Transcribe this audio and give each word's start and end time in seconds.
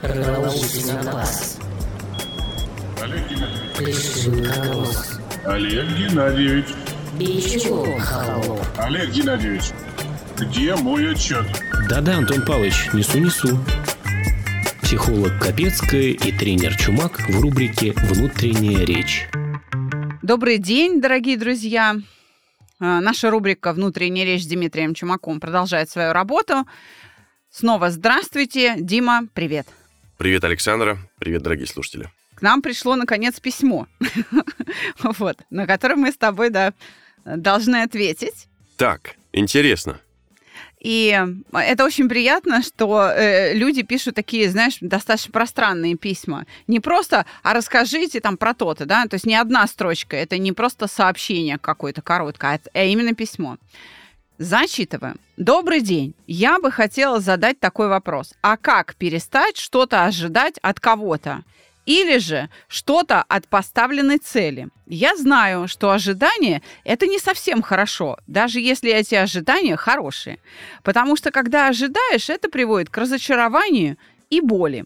Проложите 0.00 0.92
на 0.92 1.02
глаз. 1.02 1.58
Олег 3.02 3.28
Геннадьевич. 3.28 3.96
Олег 5.44 5.86
Геннадьевич. 5.96 6.66
Бичевой 7.18 7.98
холоп. 7.98 8.60
Олег 8.78 9.10
Геннадьевич. 9.10 9.64
Где 10.38 10.74
мой 10.76 11.12
отчет? 11.12 11.46
Да-да, 11.88 12.16
Антон 12.18 12.44
Павлович, 12.44 12.88
несу-несу. 12.92 13.58
Психолог 14.82 15.38
Капецкая 15.40 16.10
и 16.10 16.32
тренер 16.32 16.76
Чумак 16.76 17.20
в 17.28 17.40
рубрике 17.40 17.92
«Внутренняя 17.96 18.84
речь». 18.84 19.28
Добрый 20.22 20.58
день, 20.58 21.00
дорогие 21.00 21.36
друзья. 21.36 21.96
А, 22.80 23.00
Наша 23.00 23.30
рубрика 23.30 23.72
«Внутренняя 23.72 24.24
речь» 24.26 24.44
с 24.44 24.46
Дмитрием 24.46 24.94
Чумаком 24.94 25.40
продолжает 25.40 25.88
свою 25.90 26.12
работу. 26.12 26.64
Снова 27.50 27.90
здравствуйте. 27.90 28.74
Дима, 28.78 29.26
привет. 29.32 29.66
Привет, 29.66 29.83
Александра. 30.24 30.96
Привет, 31.18 31.42
дорогие 31.42 31.66
слушатели. 31.66 32.08
К 32.34 32.40
нам 32.40 32.62
пришло, 32.62 32.96
наконец, 32.96 33.40
письмо, 33.40 33.86
вот, 35.02 35.36
на 35.50 35.66
которое 35.66 35.96
мы 35.96 36.10
с 36.10 36.16
тобой, 36.16 36.48
да, 36.48 36.72
должны 37.26 37.82
ответить. 37.82 38.48
Так, 38.78 39.16
интересно. 39.34 40.00
И 40.80 41.22
это 41.52 41.84
очень 41.84 42.08
приятно, 42.08 42.62
что 42.62 43.10
э, 43.10 43.52
люди 43.52 43.82
пишут 43.82 44.14
такие, 44.14 44.48
знаешь, 44.48 44.78
достаточно 44.80 45.30
пространные 45.30 45.94
письма. 45.96 46.46
Не 46.68 46.80
просто, 46.80 47.26
а 47.42 47.52
расскажите 47.52 48.20
там 48.20 48.38
про 48.38 48.54
то-то, 48.54 48.86
да, 48.86 49.04
то 49.04 49.14
есть 49.14 49.26
не 49.26 49.36
одна 49.36 49.66
строчка, 49.66 50.16
это 50.16 50.38
не 50.38 50.52
просто 50.52 50.86
сообщение 50.86 51.58
какое-то 51.58 52.00
короткое, 52.00 52.60
а 52.72 52.82
именно 52.82 53.14
письмо. 53.14 53.58
Зачитываем. 54.38 55.20
Добрый 55.36 55.80
день. 55.80 56.14
Я 56.26 56.58
бы 56.58 56.72
хотела 56.72 57.20
задать 57.20 57.60
такой 57.60 57.86
вопрос. 57.88 58.34
А 58.42 58.56
как 58.56 58.96
перестать 58.96 59.56
что-то 59.56 60.04
ожидать 60.04 60.58
от 60.60 60.80
кого-то? 60.80 61.42
Или 61.86 62.18
же 62.18 62.48
что-то 62.66 63.22
от 63.22 63.46
поставленной 63.46 64.18
цели. 64.18 64.68
Я 64.86 65.16
знаю, 65.16 65.68
что 65.68 65.90
ожидание– 65.90 66.62
это 66.84 67.06
не 67.06 67.18
совсем 67.18 67.62
хорошо, 67.62 68.18
даже 68.26 68.58
если 68.58 68.90
эти 68.90 69.14
ожидания 69.14 69.76
хорошие. 69.76 70.38
Потому 70.82 71.14
что 71.14 71.30
когда 71.30 71.68
ожидаешь, 71.68 72.28
это 72.28 72.48
приводит 72.48 72.90
к 72.90 72.96
разочарованию 72.96 73.98
и 74.30 74.40
боли. 74.40 74.84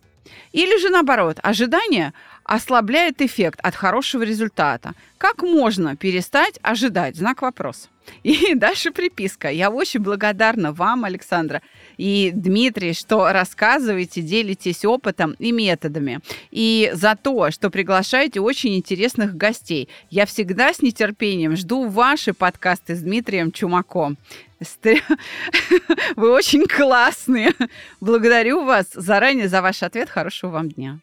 Или 0.53 0.79
же 0.79 0.91
наоборот, 0.91 1.39
ожидание 1.43 2.13
ослабляет 2.49 3.21
эффект 3.21 3.61
от 3.63 3.75
хорошего 3.75 4.23
результата. 4.23 4.95
Как 5.19 5.43
можно 5.43 5.97
перестать 5.97 6.59
ожидать? 6.63 7.15
Знак 7.15 7.43
вопроса. 7.43 7.89
И 8.23 8.55
дальше 8.55 8.91
приписка. 8.91 9.51
Я 9.51 9.71
очень 9.71 10.01
благодарна 10.01 10.73
вам, 10.73 11.05
Александра, 11.05 11.61
и 11.99 12.33
Дмитрий, 12.35 12.95
что 12.95 13.31
рассказываете, 13.33 14.23
делитесь 14.23 14.87
опытом 14.87 15.33
и 15.39 15.53
методами. 15.53 16.21
И 16.51 16.91
за 16.95 17.17
то, 17.17 17.51
что 17.51 17.69
приглашаете 17.69 18.41
очень 18.41 18.77
интересных 18.77 19.37
гостей. 19.37 19.91
Я 20.09 20.25
всегда 20.25 20.73
с 20.73 20.81
нетерпением 20.81 21.55
жду 21.55 21.87
ваши 21.87 22.33
подкасты 22.33 22.95
с 22.95 23.01
Дмитрием 23.01 23.53
Чумаком. 23.53 24.17
Вы 26.17 26.33
очень 26.33 26.67
классные. 26.67 27.53
Благодарю 28.01 28.65
вас 28.65 28.87
заранее 28.95 29.49
за 29.49 29.61
ваш 29.61 29.83
ответ. 29.83 30.09
Хорошего 30.09 30.53
вам 30.53 30.71
дня. 30.71 30.99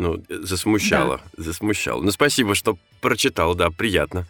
Ну, 0.00 0.24
засмущало, 0.30 1.20
засмущало. 1.36 2.00
Ну, 2.00 2.10
спасибо, 2.10 2.54
что 2.54 2.78
прочитал, 3.02 3.54
да, 3.54 3.68
приятно. 3.70 4.26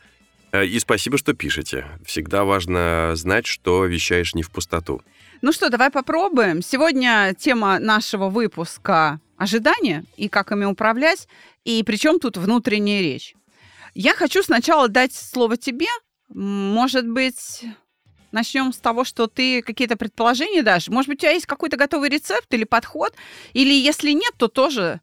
Э, 0.50 0.66
И 0.66 0.80
спасибо, 0.80 1.16
что 1.16 1.32
пишете. 1.32 1.86
Всегда 2.04 2.42
важно 2.42 3.12
знать, 3.14 3.46
что 3.46 3.84
вещаешь 3.84 4.34
не 4.34 4.42
в 4.42 4.50
пустоту. 4.50 5.00
Ну 5.42 5.52
что, 5.52 5.70
давай 5.70 5.90
попробуем. 5.90 6.60
Сегодня 6.60 7.36
тема 7.38 7.78
нашего 7.78 8.30
выпуска 8.30 9.20
ожидания 9.36 10.04
и 10.16 10.28
как 10.28 10.50
ими 10.50 10.64
управлять. 10.64 11.28
И 11.64 11.84
причем 11.84 12.18
тут 12.18 12.36
внутренняя 12.36 13.00
речь. 13.00 13.36
Я 13.94 14.14
хочу 14.14 14.42
сначала 14.42 14.88
дать 14.88 15.14
слово 15.14 15.56
тебе. 15.56 15.86
Может 16.28 17.06
быть, 17.08 17.64
начнем 18.32 18.72
с 18.72 18.78
того, 18.78 19.04
что 19.04 19.28
ты 19.28 19.62
какие-то 19.62 19.96
предположения 19.96 20.64
дашь. 20.64 20.88
Может 20.88 21.10
быть, 21.10 21.18
у 21.18 21.20
тебя 21.20 21.30
есть 21.30 21.46
какой-то 21.46 21.76
готовый 21.76 22.08
рецепт 22.08 22.52
или 22.52 22.64
подход? 22.64 23.14
Или 23.52 23.72
если 23.72 24.10
нет, 24.10 24.32
то 24.36 24.48
тоже 24.48 25.00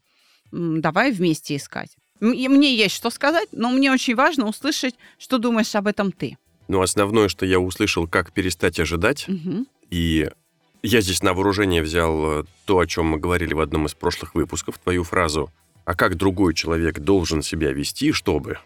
давай 0.52 1.12
вместе 1.12 1.56
искать. 1.56 1.96
Мне 2.20 2.74
есть 2.74 2.94
что 2.94 3.10
сказать, 3.10 3.48
но 3.52 3.70
мне 3.70 3.92
очень 3.92 4.14
важно 4.14 4.46
услышать, 4.48 4.96
что 5.18 5.38
думаешь 5.38 5.74
об 5.74 5.86
этом 5.86 6.10
ты. 6.10 6.36
Но 6.66 6.82
основное, 6.82 7.28
что 7.28 7.46
я 7.46 7.60
услышал, 7.60 8.06
как 8.06 8.32
перестать 8.32 8.78
ожидать, 8.80 9.26
Мгм. 9.28 9.66
и 9.90 10.28
я 10.82 11.00
здесь 11.00 11.22
на 11.22 11.32
вооружение 11.32 11.82
взял 11.82 12.40
э, 12.40 12.44
то, 12.66 12.78
о 12.80 12.86
чем 12.86 13.06
мы 13.06 13.18
говорили 13.18 13.54
в 13.54 13.60
одном 13.60 13.86
из 13.86 13.94
прошлых 13.94 14.34
выпусков, 14.34 14.78
твою 14.78 15.04
фразу 15.04 15.50
«А 15.84 15.94
как 15.94 16.16
другой 16.16 16.54
человек 16.54 16.98
должен 16.98 17.42
себя 17.42 17.72
вести, 17.72 18.12
чтобы?» 18.12 18.58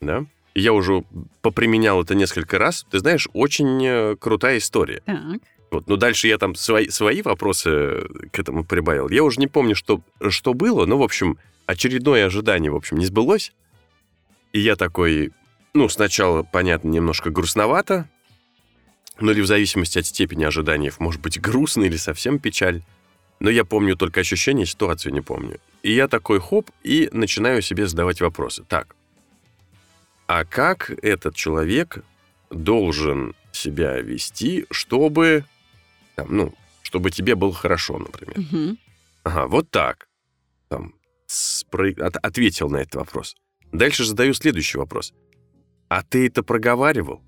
Да? 0.00 0.24
И 0.54 0.60
я 0.62 0.72
уже 0.72 1.04
поприменял 1.42 2.02
это 2.02 2.14
несколько 2.14 2.58
раз. 2.58 2.84
Ты 2.90 2.98
знаешь, 2.98 3.28
очень 3.32 3.84
э, 3.84 4.16
крутая 4.16 4.58
история. 4.58 5.02
Так. 5.06 5.40
Вот, 5.70 5.86
но 5.86 5.96
дальше 5.96 6.28
я 6.28 6.38
там 6.38 6.54
свои, 6.54 6.88
свои 6.88 7.22
вопросы 7.22 8.06
к 8.32 8.38
этому 8.38 8.64
прибавил. 8.64 9.08
Я 9.10 9.22
уже 9.22 9.38
не 9.40 9.46
помню, 9.46 9.74
что, 9.74 10.00
что 10.28 10.54
было, 10.54 10.86
но, 10.86 10.98
в 10.98 11.02
общем, 11.02 11.38
очередное 11.66 12.26
ожидание, 12.26 12.70
в 12.70 12.76
общем, 12.76 12.96
не 12.96 13.04
сбылось. 13.04 13.52
И 14.52 14.60
я 14.60 14.76
такой, 14.76 15.32
ну, 15.74 15.88
сначала, 15.88 16.42
понятно, 16.42 16.88
немножко 16.88 17.30
грустновато, 17.30 18.08
ну, 19.20 19.32
или 19.32 19.40
в 19.40 19.46
зависимости 19.46 19.98
от 19.98 20.06
степени 20.06 20.44
ожиданий, 20.44 20.90
может 20.98 21.20
быть, 21.20 21.40
грустно 21.40 21.84
или 21.84 21.96
совсем 21.96 22.38
печаль. 22.38 22.82
Но 23.40 23.50
я 23.50 23.64
помню 23.64 23.96
только 23.96 24.20
ощущение, 24.20 24.64
ситуацию 24.64 25.12
не 25.12 25.20
помню. 25.20 25.60
И 25.82 25.92
я 25.92 26.08
такой 26.08 26.40
хоп, 26.40 26.70
и 26.82 27.08
начинаю 27.12 27.62
себе 27.62 27.86
задавать 27.86 28.20
вопросы. 28.20 28.64
Так, 28.68 28.96
а 30.26 30.44
как 30.44 30.90
этот 31.02 31.34
человек 31.34 32.04
должен 32.50 33.34
себя 33.52 34.00
вести, 34.00 34.66
чтобы, 34.70 35.44
там, 36.18 36.26
ну, 36.36 36.52
чтобы 36.82 37.12
тебе 37.12 37.36
было 37.36 37.52
хорошо, 37.52 37.96
например. 37.96 38.36
Мгм. 38.40 38.78
Ага, 39.22 39.46
вот 39.46 39.70
так. 39.70 40.08
Там, 40.68 40.94
спры- 41.30 42.00
от- 42.00 42.16
ответил 42.16 42.68
на 42.68 42.78
этот 42.78 42.96
вопрос. 42.96 43.36
Дальше 43.70 44.04
задаю 44.04 44.34
следующий 44.34 44.78
вопрос. 44.78 45.12
А 45.88 46.02
ты 46.02 46.26
это 46.26 46.42
проговаривал? 46.42 47.22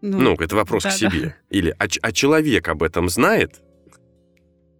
Ну, 0.00 0.34
это 0.36 0.54
вопрос 0.54 0.84
к 0.84 0.86
да-да. 0.86 0.96
себе. 0.96 1.36
Или, 1.50 1.74
а, 1.76 1.86
а 2.02 2.12
человек 2.12 2.68
об 2.68 2.84
этом 2.84 3.08
знает? 3.08 3.60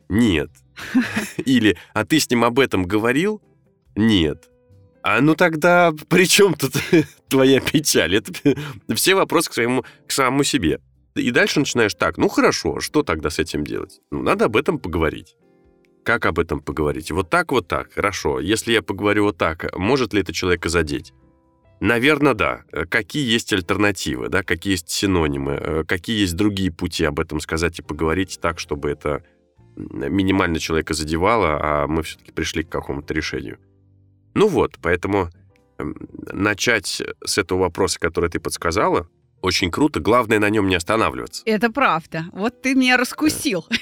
Нет. 0.08 0.50
Или, 1.44 1.76
а 1.92 2.04
ты 2.04 2.20
с 2.20 2.30
ним 2.30 2.44
об 2.44 2.60
этом 2.60 2.84
говорил? 2.84 3.42
Нет. 3.96 4.48
А 5.02 5.20
ну 5.20 5.34
тогда 5.34 5.92
при 6.08 6.26
чем 6.28 6.54
тут 6.54 6.74
твоя 7.28 7.60
печаль? 7.60 8.14
Это 8.14 8.32
все 8.94 9.16
вопросы 9.16 9.50
к, 9.50 9.54
своему, 9.54 9.84
к 10.06 10.12
самому 10.12 10.44
себе. 10.44 10.78
И 11.20 11.30
дальше 11.30 11.60
начинаешь 11.60 11.94
так, 11.94 12.18
ну 12.18 12.28
хорошо, 12.28 12.80
что 12.80 13.02
тогда 13.02 13.30
с 13.30 13.38
этим 13.38 13.64
делать? 13.64 14.00
Ну, 14.10 14.22
надо 14.22 14.46
об 14.46 14.56
этом 14.56 14.78
поговорить. 14.78 15.36
Как 16.04 16.26
об 16.26 16.38
этом 16.38 16.60
поговорить? 16.60 17.10
Вот 17.10 17.30
так, 17.30 17.52
вот 17.52 17.68
так, 17.68 17.92
хорошо. 17.92 18.40
Если 18.40 18.72
я 18.72 18.82
поговорю 18.82 19.24
вот 19.24 19.36
так, 19.36 19.76
может 19.76 20.14
ли 20.14 20.22
это 20.22 20.32
человека 20.32 20.68
задеть? 20.68 21.12
Наверное, 21.80 22.34
да. 22.34 22.64
Какие 22.90 23.30
есть 23.30 23.52
альтернативы, 23.52 24.28
да? 24.28 24.42
Какие 24.42 24.72
есть 24.72 24.90
синонимы? 24.90 25.84
Какие 25.86 26.20
есть 26.20 26.36
другие 26.36 26.70
пути 26.70 27.04
об 27.04 27.20
этом 27.20 27.40
сказать 27.40 27.78
и 27.78 27.82
поговорить 27.82 28.38
так, 28.40 28.58
чтобы 28.58 28.90
это 28.90 29.22
минимально 29.76 30.58
человека 30.58 30.94
задевало, 30.94 31.58
а 31.60 31.86
мы 31.86 32.02
все-таки 32.02 32.32
пришли 32.32 32.64
к 32.64 32.68
какому-то 32.68 33.14
решению? 33.14 33.58
Ну 34.34 34.46
вот, 34.48 34.78
поэтому 34.82 35.30
эм, 35.78 35.96
начать 36.32 37.02
с 37.24 37.38
этого 37.38 37.60
вопроса, 37.60 37.98
который 37.98 38.30
ты 38.30 38.40
подсказала, 38.40 39.08
очень 39.42 39.70
круто. 39.70 40.00
Главное 40.00 40.38
на 40.38 40.50
нем 40.50 40.68
не 40.68 40.74
останавливаться. 40.74 41.42
Это 41.46 41.70
правда. 41.70 42.26
Вот 42.32 42.62
ты 42.62 42.74
меня 42.74 42.96
раскусил. 42.96 43.66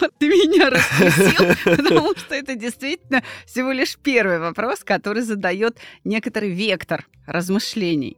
Вот 0.00 0.12
ты 0.18 0.28
меня 0.28 0.70
раскусил, 0.70 1.56
потому 1.76 2.14
что 2.16 2.34
это 2.34 2.54
действительно 2.54 3.22
всего 3.46 3.72
лишь 3.72 3.96
первый 3.96 4.38
вопрос, 4.38 4.84
который 4.84 5.22
задает 5.22 5.78
некоторый 6.04 6.50
вектор 6.50 7.06
размышлений. 7.26 8.16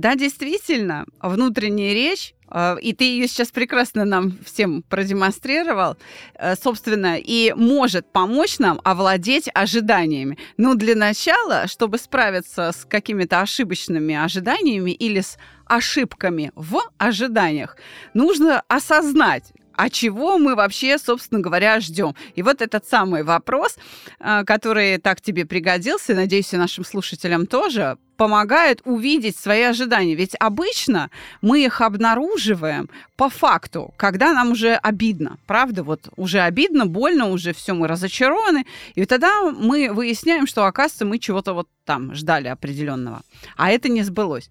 Да, 0.00 0.14
действительно, 0.14 1.04
внутренняя 1.20 1.92
речь, 1.92 2.32
э, 2.50 2.76
и 2.80 2.94
ты 2.94 3.04
ее 3.04 3.28
сейчас 3.28 3.50
прекрасно 3.50 4.06
нам 4.06 4.38
всем 4.42 4.82
продемонстрировал, 4.88 5.98
э, 6.36 6.54
собственно, 6.56 7.18
и 7.18 7.52
может 7.54 8.10
помочь 8.10 8.58
нам 8.58 8.80
овладеть 8.82 9.50
ожиданиями. 9.52 10.38
Но 10.56 10.74
для 10.74 10.96
начала, 10.96 11.66
чтобы 11.66 11.98
справиться 11.98 12.72
с 12.72 12.86
какими-то 12.86 13.42
ошибочными 13.42 14.14
ожиданиями 14.14 14.92
или 14.92 15.20
с 15.20 15.36
ошибками 15.66 16.50
в 16.54 16.80
ожиданиях, 16.96 17.76
нужно 18.14 18.62
осознать, 18.68 19.52
А 19.80 19.88
чего 19.88 20.36
мы 20.36 20.56
вообще, 20.56 20.98
собственно 20.98 21.40
говоря, 21.40 21.80
ждем? 21.80 22.14
И 22.34 22.42
вот 22.42 22.60
этот 22.60 22.86
самый 22.86 23.22
вопрос, 23.22 23.78
а, 24.18 24.44
который 24.44 24.98
так 24.98 25.22
тебе 25.22 25.46
пригодился, 25.46 26.14
надеюсь, 26.14 26.52
и 26.52 26.58
нашим 26.58 26.84
слушателям 26.84 27.46
тоже, 27.46 27.96
помогает 28.18 28.82
увидеть 28.84 29.38
свои 29.38 29.62
ожидания. 29.62 30.14
Ведь 30.14 30.36
обычно 30.38 31.10
мы 31.40 31.64
их 31.64 31.80
обнаруживаем 31.80 32.90
по 33.16 33.30
факту, 33.30 33.94
когда 33.96 34.34
нам 34.34 34.50
уже 34.50 34.74
обидно. 34.74 35.38
Правда, 35.46 35.82
вот 35.82 36.10
уже 36.16 36.40
обидно, 36.40 36.84
больно, 36.84 37.30
уже 37.30 37.54
все, 37.54 37.72
мы 37.72 37.88
разочарованы. 37.88 38.66
И 38.96 39.06
тогда 39.06 39.50
мы 39.50 39.94
выясняем, 39.94 40.46
что, 40.46 40.66
оказывается, 40.66 41.06
мы 41.06 41.18
чего-то 41.18 41.54
вот 41.54 41.68
там 41.86 42.14
ждали 42.14 42.48
определенного. 42.48 43.22
А 43.56 43.70
это 43.70 43.88
не 43.88 44.02
сбылось. 44.02 44.50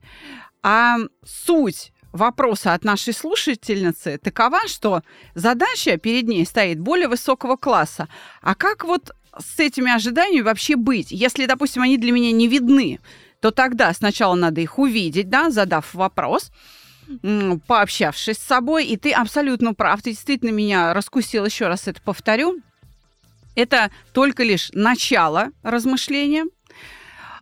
А 0.64 0.98
суть 1.24 1.94
вопроса 2.12 2.74
от 2.74 2.84
нашей 2.84 3.14
слушательницы 3.14 4.18
такова, 4.18 4.68
что 4.68 5.04
задача 5.36 5.98
перед 5.98 6.28
ней 6.28 6.46
стоит 6.46 6.80
более 6.80 7.08
высокого 7.08 7.56
класса. 7.56 8.08
А 8.42 8.56
как 8.56 8.84
вот 8.84 9.12
с 9.38 9.60
этими 9.60 9.94
ожиданиями 9.94 10.42
вообще 10.42 10.76
быть, 10.76 11.12
если, 11.12 11.46
допустим, 11.46 11.82
они 11.82 11.98
для 11.98 12.12
меня 12.12 12.32
не 12.32 12.48
видны? 12.48 13.00
то 13.42 13.52
тогда 13.52 13.94
сначала 13.94 14.36
надо 14.36 14.62
их 14.62 14.80
увидеть, 14.80 15.30
да, 15.30 15.50
задав 15.50 15.94
вопрос, 15.94 16.52
пообщавшись 17.68 18.38
с 18.38 18.44
собой, 18.44 18.86
и 18.86 18.98
ты 18.98 19.12
абсолютно 19.12 19.74
прав, 19.74 20.02
ты 20.02 20.12
действительно 20.12 20.52
меня 20.52 20.94
раскусил, 20.94 21.46
еще 21.46 21.68
раз 21.68 21.88
это 21.88 22.02
повторю. 22.02 22.62
Это 23.56 23.92
только 24.14 24.44
лишь 24.44 24.70
начало 24.74 25.50
размышления. 25.64 26.46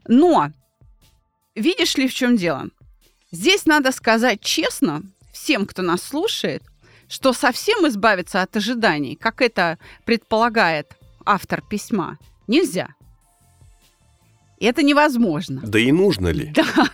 Но 0.08 0.52
видишь 1.54 1.96
ли, 1.96 2.08
в 2.08 2.14
чем 2.14 2.38
дело? 2.38 2.70
Здесь 3.32 3.66
надо 3.66 3.92
сказать 3.92 4.42
честно 4.42 5.04
всем, 5.34 5.66
кто 5.66 5.82
нас 5.82 6.02
слушает, 6.02 6.64
что 7.10 7.34
совсем 7.34 7.88
избавиться 7.88 8.42
от 8.42 8.56
ожиданий, 8.56 9.16
как 9.16 9.42
это 9.42 9.78
предполагает 10.06 10.98
автор 11.26 11.62
письма, 11.62 12.18
нельзя. 12.48 12.90
Это 14.60 14.82
невозможно. 14.82 15.62
Да 15.64 15.78
и 15.78 15.92
нужно 15.92 16.30
ли? 16.30 16.54
Да. 16.56 16.90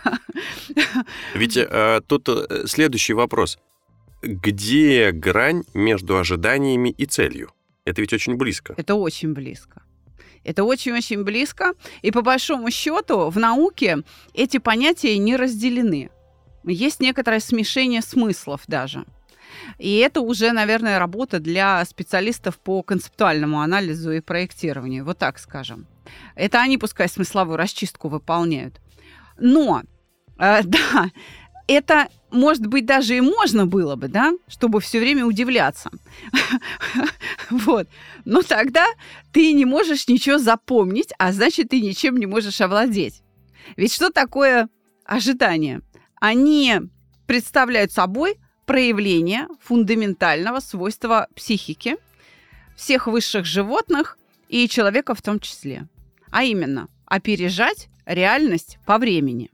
Ведь 1.34 1.56
э, 1.56 2.00
тут 2.06 2.28
э, 2.28 2.66
следующий 2.66 3.14
вопрос. 3.14 3.58
Где 4.22 5.12
грань 5.12 5.62
между 5.72 6.18
ожиданиями 6.18 6.90
и 6.90 7.06
целью? 7.06 7.52
Это 7.84 8.00
ведь 8.00 8.12
очень 8.12 8.36
близко. 8.36 8.74
Это 8.76 8.96
очень 8.96 9.32
близко. 9.32 9.82
Это 10.42 10.64
очень-очень 10.64 11.22
близко. 11.22 11.72
И 12.02 12.10
по 12.10 12.22
большому 12.22 12.70
счету 12.70 13.30
в 13.30 13.38
науке 13.38 13.98
эти 14.34 14.58
понятия 14.58 15.16
не 15.16 15.36
разделены. 15.36 16.10
Есть 16.64 17.00
некоторое 17.00 17.40
смешение 17.40 18.02
смыслов 18.02 18.62
даже. 18.66 19.04
И 19.78 19.96
это 19.98 20.20
уже, 20.20 20.52
наверное, 20.52 20.98
работа 20.98 21.38
для 21.38 21.84
специалистов 21.84 22.58
по 22.58 22.82
концептуальному 22.82 23.60
анализу 23.60 24.12
и 24.12 24.20
проектированию, 24.20 25.04
вот 25.04 25.18
так 25.18 25.38
скажем. 25.38 25.86
Это 26.34 26.60
они 26.60 26.78
пускай 26.78 27.08
смысловую 27.08 27.56
расчистку 27.56 28.08
выполняют. 28.08 28.80
Но, 29.38 29.82
э, 30.38 30.62
да, 30.64 31.10
это, 31.66 32.08
может 32.30 32.66
быть, 32.66 32.86
даже 32.86 33.16
и 33.16 33.20
можно 33.20 33.66
было 33.66 33.96
бы, 33.96 34.08
да, 34.08 34.32
чтобы 34.48 34.80
все 34.80 35.00
время 35.00 35.24
удивляться. 35.26 35.90
Вот. 37.50 37.88
Но 38.24 38.40
тогда 38.40 38.86
ты 39.30 39.52
не 39.52 39.66
можешь 39.66 40.08
ничего 40.08 40.38
запомнить, 40.38 41.12
а 41.18 41.30
значит, 41.30 41.68
ты 41.68 41.80
ничем 41.82 42.16
не 42.16 42.24
можешь 42.24 42.58
овладеть. 42.62 43.22
Ведь 43.76 43.92
что 43.92 44.10
такое 44.10 44.70
ожидание? 45.04 45.82
Они 46.26 46.80
представляют 47.26 47.92
собой 47.92 48.38
проявление 48.64 49.46
фундаментального 49.60 50.60
свойства 50.60 51.28
психики 51.36 51.96
всех 52.74 53.08
высших 53.08 53.44
животных 53.44 54.16
и 54.48 54.66
человека 54.66 55.14
в 55.14 55.20
том 55.20 55.38
числе. 55.38 55.86
А 56.30 56.42
именно, 56.42 56.88
опережать 57.04 57.88
реальность 58.06 58.78
по 58.86 58.96
времени. 58.96 59.50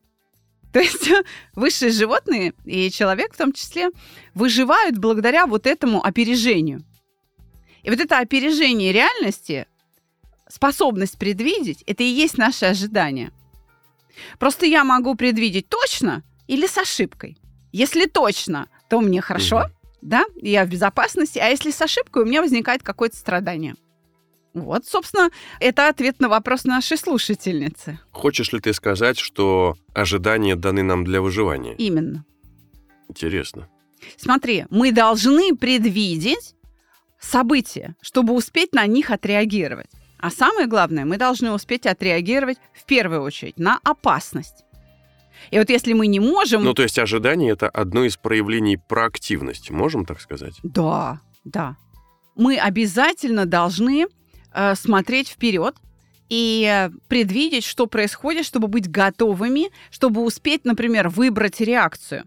То 0.72 0.78
есть 0.78 1.11
высшие 1.56 1.90
животные 1.90 2.55
и 2.64 2.88
человек 2.93 3.34
в 3.34 3.37
том 3.37 3.52
числе 3.52 3.90
выживают 4.34 4.96
благодаря 4.96 5.46
вот 5.46 5.67
этому 5.67 6.06
опережению. 6.06 6.84
И 7.82 7.90
вот 7.90 7.99
это 7.99 8.20
опережение 8.20 8.93
реальности, 8.93 9.67
способность 10.49 11.19
предвидеть, 11.19 11.82
это 11.88 12.05
и 12.05 12.06
есть 12.06 12.38
наше 12.38 12.67
ожидание. 12.67 13.32
Просто 14.38 14.67
я 14.67 14.84
могу 14.84 15.17
предвидеть 15.17 15.69
точно 15.69 16.22
или 16.50 16.67
с 16.67 16.76
ошибкой. 16.79 17.38
Если 17.73 18.06
точно, 18.06 18.67
то 18.88 19.00
мне 19.00 19.20
хорошо, 19.20 19.58
угу. 19.58 19.70
да, 20.02 20.25
я 20.43 20.64
в 20.64 20.69
безопасности, 20.69 21.38
а 21.38 21.47
если 21.47 21.70
с 21.70 21.81
ошибкой, 21.81 22.25
у 22.25 22.26
меня 22.26 22.43
возникает 22.43 22.82
какое-то 22.82 23.17
страдание. 23.17 23.76
Вот, 24.52 24.85
собственно, 24.85 25.31
это 25.61 25.88
ответ 25.88 26.19
на 26.19 26.29
вопрос 26.29 26.64
нашей 26.64 26.99
слушательницы. 26.99 28.00
Хочешь 28.11 28.52
ли 28.52 28.58
ты 28.58 28.75
сказать, 28.75 29.17
что 29.17 29.76
ожидания 29.94 30.56
даны 30.56 30.82
нам 30.82 31.05
для 31.05 31.23
выживания? 31.23 31.76
Именно. 31.76 32.25
Интересно. 33.08 33.69
Смотри, 34.17 34.67
мы 34.70 34.91
должны 34.91 35.55
предвидеть 35.55 36.56
события, 37.20 37.94
чтобы 38.03 38.35
успеть 38.35 38.75
на 38.75 38.85
них 38.87 39.12
отреагировать. 39.12 39.91
А 40.19 40.31
самое 40.31 40.67
главное, 40.67 41.05
мы 41.05 41.17
должны 41.17 41.53
успеть 41.53 41.87
отреагировать 41.87 42.58
в 42.75 42.85
первую 42.87 43.23
очередь 43.23 43.56
на 43.56 43.79
опасность. 43.85 44.64
И 45.50 45.58
вот 45.58 45.70
если 45.70 45.92
мы 45.92 46.06
не 46.06 46.20
можем... 46.20 46.64
Ну, 46.64 46.75
то 46.75 46.82
есть 46.82 46.98
ожидание— 46.98 47.52
это 47.52 47.69
одно 47.69 48.04
из 48.04 48.16
проявлений 48.16 48.76
проактивности, 48.76 49.72
можем 49.72 50.04
так 50.04 50.20
сказать? 50.20 50.58
Да, 50.62 51.20
да. 51.44 51.76
Мы 52.37 52.58
обязательно 52.58 53.46
должны 53.46 54.06
э, 54.52 54.75
смотреть 54.75 55.28
вперед 55.28 55.76
и 56.28 56.88
предвидеть, 57.08 57.64
что 57.64 57.87
происходит, 57.87 58.46
чтобы 58.46 58.69
быть 58.69 58.88
готовыми, 58.88 59.70
чтобы 59.90 60.22
успеть, 60.22 60.64
например, 60.64 61.08
выбрать 61.08 61.60
реакцию. 61.60 62.25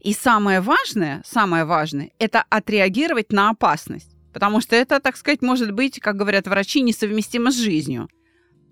И 0.00 0.12
самое 0.12 0.60
важное, 0.60 1.22
самое 1.26 1.64
важное, 1.64 2.10
это 2.18 2.44
отреагировать 2.50 3.32
на 3.32 3.50
опасность. 3.50 4.10
Потому 4.32 4.60
что 4.60 4.76
это, 4.76 5.00
так 5.00 5.16
сказать, 5.16 5.40
может 5.40 5.72
быть, 5.72 5.98
как 5.98 6.16
говорят 6.16 6.46
врачи, 6.46 6.82
несовместимо 6.82 7.50
с 7.50 7.56
жизнью. 7.56 8.08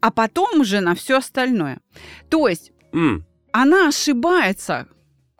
А 0.00 0.10
потом 0.10 0.60
уже 0.60 0.80
на 0.80 0.94
все 0.94 1.16
остальное. 1.16 1.80
То 2.28 2.48
есть 2.48 2.72
mm 2.92 3.22
она 3.54 3.86
ошибается, 3.86 4.88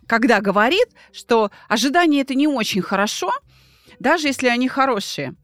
когда 0.07 0.41
говорит, 0.41 0.87
что 1.13 1.51
ожидания 1.69 2.21
это 2.21 2.37
не 2.37 2.47
очень 2.47 2.81
хорошо, 2.81 3.33
даже 3.99 4.29
если 4.29 4.47
они 4.47 4.69
хорошие. 4.69 5.35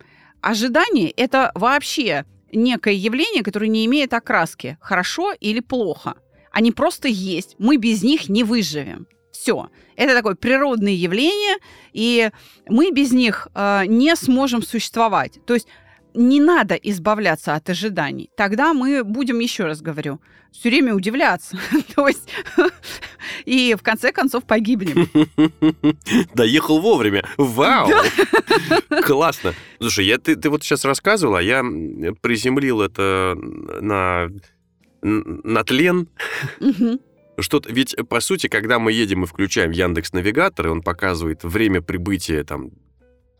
Ожидание 0.40 1.10
это 1.10 1.50
вообще 1.56 2.24
некое 2.52 2.94
явление, 2.94 3.42
которое 3.42 3.66
не 3.66 3.84
имеет 3.86 4.14
окраски, 4.14 4.78
хорошо 4.80 5.32
или 5.32 5.58
плохо. 5.58 6.14
Они 6.52 6.70
просто 6.70 7.08
есть. 7.08 7.56
Мы 7.58 7.76
без 7.76 8.04
них 8.04 8.28
не 8.28 8.44
выживем. 8.44 9.08
Все. 9.32 9.68
Это 9.96 10.14
такое 10.14 10.36
природное 10.36 10.92
явление, 10.92 11.56
и 11.92 12.30
мы 12.68 12.92
без 12.92 13.10
них 13.10 13.48
э, 13.52 13.82
не 13.86 14.14
сможем 14.14 14.62
существовать. 14.62 15.44
То 15.44 15.54
есть 15.54 15.66
не 16.14 16.40
надо 16.40 16.76
избавляться 16.76 17.56
от 17.56 17.68
ожиданий. 17.68 18.30
Тогда 18.36 18.74
мы 18.74 19.02
будем, 19.02 19.40
еще 19.40 19.64
раз 19.64 19.82
говорю, 19.82 20.20
все 20.52 20.68
время 20.68 20.94
удивляться. 20.94 21.58
То 21.94 22.08
есть 22.08 22.28
и 23.44 23.74
в 23.78 23.82
конце 23.82 24.12
концов 24.12 24.44
погибнем. 24.44 25.08
Доехал 26.34 26.80
вовремя. 26.80 27.24
Вау! 27.36 27.90
Классно. 29.04 29.54
Слушай, 29.78 30.06
я, 30.06 30.18
ты, 30.18 30.36
ты 30.36 30.50
вот 30.50 30.62
сейчас 30.62 30.84
рассказывала, 30.84 31.38
а 31.38 31.42
я 31.42 31.62
приземлил 32.20 32.82
это 32.82 33.36
на, 33.80 34.28
на 35.02 35.64
тлен. 35.64 36.08
Что 37.38 37.62
ведь, 37.66 37.96
по 38.08 38.20
сути, 38.20 38.48
когда 38.48 38.78
мы 38.78 38.92
едем 38.92 39.24
и 39.24 39.26
включаем 39.26 39.70
Яндекс 39.70 40.12
Навигатор, 40.12 40.66
и 40.66 40.70
он 40.70 40.82
показывает 40.82 41.42
время 41.42 41.80
прибытия 41.80 42.44
там 42.44 42.72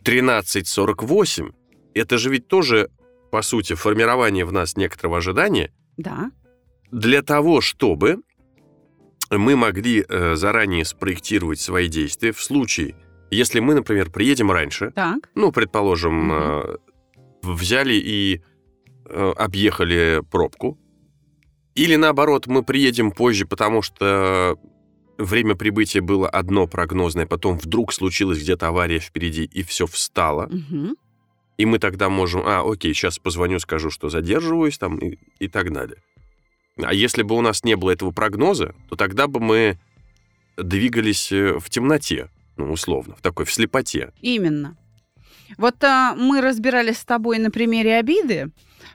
13.48, 0.04 1.52
это 1.94 2.18
же 2.18 2.30
ведь 2.30 2.48
тоже, 2.48 2.88
по 3.30 3.42
сути, 3.42 3.74
формирование 3.74 4.46
в 4.46 4.52
нас 4.52 4.76
некоторого 4.76 5.18
ожидания. 5.18 5.70
Да. 5.98 6.30
Для 6.90 7.22
того, 7.22 7.60
чтобы 7.60 8.18
мы 9.30 9.56
могли 9.56 10.04
э, 10.08 10.34
заранее 10.34 10.84
спроектировать 10.84 11.60
свои 11.60 11.88
действия 11.88 12.32
в 12.32 12.40
случае, 12.40 12.96
если 13.30 13.60
мы, 13.60 13.74
например, 13.74 14.10
приедем 14.10 14.50
раньше, 14.50 14.90
так. 14.90 15.30
ну, 15.34 15.52
предположим, 15.52 16.30
угу. 16.30 16.78
взяли 17.42 17.94
и 17.94 18.42
э, 19.06 19.32
объехали 19.36 20.22
пробку, 20.30 20.78
или 21.74 21.96
наоборот, 21.96 22.46
мы 22.46 22.62
приедем 22.62 23.12
позже, 23.12 23.46
потому 23.46 23.82
что 23.82 24.58
время 25.16 25.54
прибытия 25.54 26.00
было 26.00 26.28
одно 26.28 26.66
прогнозное, 26.66 27.26
потом 27.26 27.58
вдруг 27.58 27.92
случилась 27.92 28.40
где-то 28.40 28.68
авария 28.68 28.98
впереди, 28.98 29.44
и 29.44 29.62
все 29.62 29.86
встало. 29.86 30.46
Угу. 30.46 30.96
И 31.58 31.66
мы 31.66 31.78
тогда 31.78 32.08
можем, 32.08 32.42
а, 32.44 32.62
окей, 32.68 32.94
сейчас 32.94 33.18
позвоню, 33.18 33.58
скажу, 33.60 33.90
что 33.90 34.08
задерживаюсь 34.08 34.78
там 34.78 34.98
и, 34.98 35.18
и 35.38 35.48
так 35.48 35.72
далее. 35.72 35.98
А 36.84 36.94
если 36.94 37.22
бы 37.22 37.36
у 37.36 37.40
нас 37.40 37.64
не 37.64 37.76
было 37.76 37.90
этого 37.90 38.10
прогноза, 38.10 38.74
то 38.88 38.96
тогда 38.96 39.26
бы 39.26 39.40
мы 39.40 39.78
двигались 40.56 41.32
э, 41.32 41.58
в 41.58 41.70
темноте, 41.70 42.28
ну, 42.56 42.72
условно, 42.72 43.16
в 43.16 43.22
такой, 43.22 43.44
в 43.44 43.52
слепоте. 43.52 44.12
Именно. 44.20 44.76
Вот 45.58 45.82
а, 45.82 46.14
мы 46.14 46.40
разбирались 46.40 46.98
с 46.98 47.04
тобой 47.04 47.38
на 47.38 47.50
примере 47.50 47.96
обиды, 47.96 48.50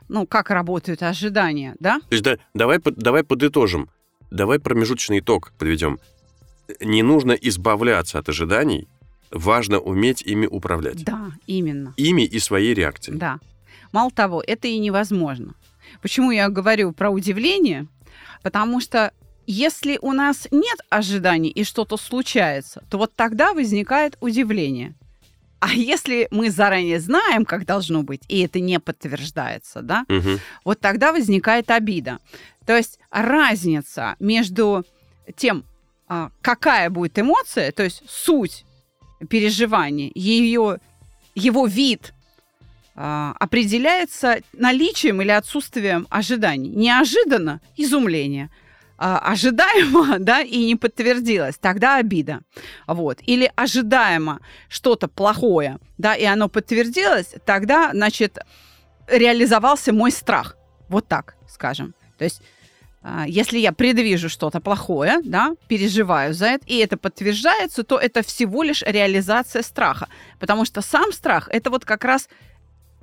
ну, 0.07 0.25
как 0.27 0.49
работают 0.49 1.03
ожидания, 1.03 1.75
да? 1.79 1.99
То 1.99 2.13
есть 2.13 2.23
да, 2.23 2.37
давай, 2.53 2.79
давай 2.83 3.23
подытожим. 3.23 3.89
Давай 4.31 4.59
промежуточный 4.59 5.19
итог 5.19 5.53
подведем. 5.57 5.99
Не 6.79 7.03
нужно 7.03 7.33
избавляться 7.33 8.19
от 8.19 8.29
ожиданий, 8.29 8.87
важно 9.31 9.79
уметь 9.79 10.21
ими 10.23 10.47
управлять. 10.47 11.03
Да, 11.03 11.31
именно. 11.47 11.93
Ими 11.97 12.23
и 12.23 12.39
своей 12.39 12.73
реакцией. 12.73 13.17
Да. 13.17 13.39
Мало 13.91 14.11
того, 14.11 14.43
это 14.45 14.67
и 14.67 14.77
невозможно. 14.79 15.53
Почему 16.05 16.29
я 16.29 16.49
говорю 16.49 16.91
про 16.91 17.09
удивление? 17.09 17.87
Потому 18.43 18.79
что 18.79 19.11
если 19.47 19.97
у 20.03 20.11
нас 20.11 20.47
нет 20.51 20.77
ожиданий 20.91 21.49
и 21.49 21.63
что-то 21.63 21.97
случается, 21.97 22.83
то 22.91 22.99
вот 22.99 23.15
тогда 23.15 23.55
возникает 23.55 24.15
удивление. 24.21 24.93
А 25.61 25.73
если 25.73 26.27
мы 26.29 26.51
заранее 26.51 26.99
знаем, 26.99 27.43
как 27.43 27.65
должно 27.65 28.03
быть, 28.03 28.21
и 28.27 28.41
это 28.41 28.59
не 28.59 28.79
подтверждается, 28.79 29.81
да, 29.81 30.05
Мгм. 30.07 30.39
вот 30.63 30.79
тогда 30.79 31.11
возникает 31.11 31.71
обида. 31.71 32.19
То 32.67 32.77
есть 32.77 32.99
разница 33.09 34.15
между 34.19 34.85
тем, 35.35 35.65
а, 36.07 36.29
какая 36.43 36.91
будет 36.91 37.17
эмоция, 37.17 37.71
то 37.71 37.81
есть 37.81 38.03
суть 38.07 38.63
переживания, 39.27 40.11
ее, 40.13 40.79
его 41.33 41.65
вид 41.65 42.13
определяется 42.95 44.39
наличием 44.53 45.21
или 45.21 45.31
отсутствием 45.31 46.07
ожиданий. 46.09 46.69
Неожиданно– 46.69 47.61
изумление. 47.77 48.49
А, 48.97 49.19
ожидаемо, 49.19 50.19
да, 50.19 50.41
и 50.41 50.65
не 50.65 50.75
подтвердилось, 50.77 51.57
тогда 51.57 51.97
обида. 51.97 52.41
Вот. 52.87 53.19
Или 53.25 53.51
ожидаемо 53.55 54.39
что-то 54.69 55.09
плохое, 55.09 55.79
да, 55.97 56.15
и 56.15 56.23
оно 56.23 56.47
подтвердилось, 56.47 57.35
тогда, 57.45 57.91
значит, 57.91 58.39
реализовался 59.07 59.91
мой 59.91 60.11
страх. 60.11 60.55
Вот 60.87 61.07
так, 61.07 61.35
скажем. 61.49 61.93
То 62.17 62.23
есть 62.23 62.41
а, 63.07 63.25
если 63.27 63.59
я 63.59 63.71
предвижу 63.71 64.29
что-то 64.29 64.59
плохое, 64.59 65.19
да, 65.23 65.53
переживаю 65.67 66.33
за 66.33 66.47
это, 66.47 66.65
и 66.65 66.77
это 66.77 66.97
подтверждается, 66.97 67.83
то 67.83 67.99
это 67.99 68.23
всего 68.23 68.63
лишь 68.63 68.81
реализация 68.81 69.61
страха. 69.61 70.07
Потому 70.39 70.65
что 70.65 70.81
сам 70.81 71.11
страх– 71.11 71.47
это 71.51 71.69
вот 71.69 71.85
как 71.85 72.03
раз 72.03 72.29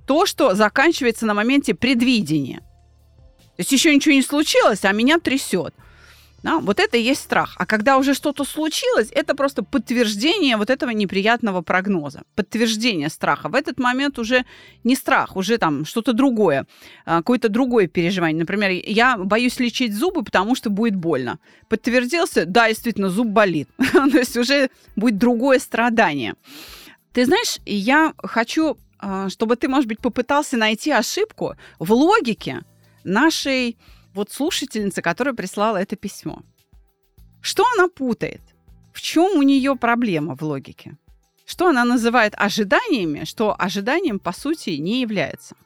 то, 0.07 0.27
что 0.27 0.55
заканчивается 0.55 1.27
на 1.27 1.35
моменте 1.35 1.75
предвидения. 1.75 2.59
То 3.57 3.59
есть 3.59 3.73
еще 3.73 3.95
ничего 3.95 4.15
не 4.15 4.23
случилось, 4.23 4.85
а 4.85 4.93
меня 4.93 5.19
трясет. 5.19 5.75
Да, 6.43 6.59
вот 6.59 6.81
это 6.81 6.97
и 6.97 7.03
есть 7.03 7.23
страх. 7.23 7.55
А 7.59 7.67
когда 7.67 7.99
уже 7.99 8.15
что-то 8.15 8.45
случилось, 8.45 9.09
это 9.13 9.37
просто 9.37 9.63
подтверждение 9.63 10.57
вот 10.57 10.71
этого 10.71 10.91
неприятного 10.91 11.63
прогноза. 11.63 12.23
Подтверждение 12.35 13.11
страха. 13.11 13.49
В 13.49 13.55
этот 13.55 13.79
момент 13.79 14.19
уже 14.19 14.45
не 14.83 14.97
страх, 14.97 15.37
уже 15.37 15.59
там 15.59 15.85
что-то 15.85 16.13
другое, 16.13 16.67
а, 17.05 17.19
какое-то 17.19 17.49
другое 17.49 17.87
переживание. 17.87 18.41
Например, 18.41 18.71
я 18.71 19.17
боюсь 19.17 19.61
лечить 19.61 19.95
зубы, 19.95 20.25
потому 20.25 20.57
что 20.57 20.69
будет 20.69 20.97
больно. 20.97 21.39
Подтвердился, 21.69 22.45
да, 22.45 22.69
действительно, 22.69 23.09
зуб 23.09 23.29
болит. 23.29 23.69
То 23.93 24.19
есть 24.19 24.37
уже 24.37 24.69
будет 24.97 25.19
другое 25.19 25.61
страдание. 25.61 26.35
Ты 27.13 27.25
знаешь, 27.27 27.59
я 27.67 28.15
хочу, 28.19 28.79
чтобы 29.29 29.57
ты, 29.57 29.69
может 29.69 29.89
быть, 29.89 30.01
попытался 30.01 30.57
найти 30.57 30.91
ошибку 30.91 31.55
в 31.79 31.93
логике 31.93 32.63
нашей 33.05 33.77
вот 34.15 34.31
слушательницы, 34.31 35.03
которая 35.03 35.35
прислала 35.35 35.79
это 35.79 35.97
письмо. 35.97 36.43
Что 37.41 37.65
она 37.75 37.89
путает? 37.89 38.41
В 38.93 39.01
чем 39.01 39.39
у 39.39 39.43
нее 39.43 39.75
проблема 39.77 40.37
в 40.37 40.43
логике? 40.43 40.97
Что 41.45 41.69
она 41.69 41.85
называет 41.85 42.35
ожиданиями, 42.37 43.25
что 43.25 43.57
ожиданием, 43.59 44.19
по 44.19 44.33
сути, 44.33 44.71
не 44.71 45.01
является? 45.01 45.57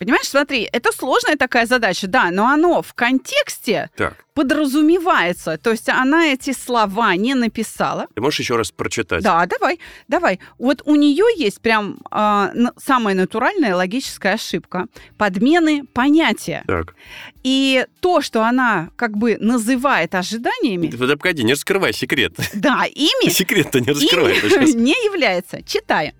Понимаешь, 0.00 0.26
смотри, 0.26 0.66
это 0.72 0.92
сложная 0.92 1.36
такая 1.36 1.66
задача, 1.66 2.06
да, 2.06 2.30
но 2.30 2.46
оно 2.48 2.80
в 2.80 2.94
контексте 2.94 3.90
Так, 3.96 4.16
подразумевается. 4.32 5.58
То 5.58 5.72
есть 5.72 5.90
она 5.90 6.28
эти 6.32 6.52
слова 6.54 7.14
не 7.16 7.34
написала, 7.34 8.06
ты 8.14 8.22
можешь 8.22 8.40
еще 8.40 8.56
раз 8.56 8.70
прочитать? 8.72 9.22
да, 9.22 9.44
давай, 9.44 9.78
давай. 10.08 10.40
Вот 10.58 10.80
у 10.86 10.94
нее 10.94 11.24
есть 11.36 11.60
прям 11.60 11.98
н- 12.10 12.70
самая 12.82 13.14
натуральная 13.14 13.76
логическая 13.76 14.34
ошибка 14.34 14.86
подмены 15.18 15.84
понятия. 15.92 16.64
Так. 16.66 16.94
И 17.42 17.84
то, 18.00 18.22
что 18.22 18.42
она 18.42 18.88
как 18.96 19.18
бы 19.18 19.36
называет 19.38 20.14
ожиданиями, 20.14 20.86
Да 20.88 21.16
погоди, 21.16 21.44
не 21.44 21.52
раскрывай 21.52 21.92
секрет. 21.92 22.32
да, 22.54 22.86
ими, 22.86 23.28
Секрет-то 23.40 23.80
не 23.80 23.88
раскрывай. 23.92 24.34
не 24.74 24.92
является. 25.04 25.62
Читай. 25.62 26.14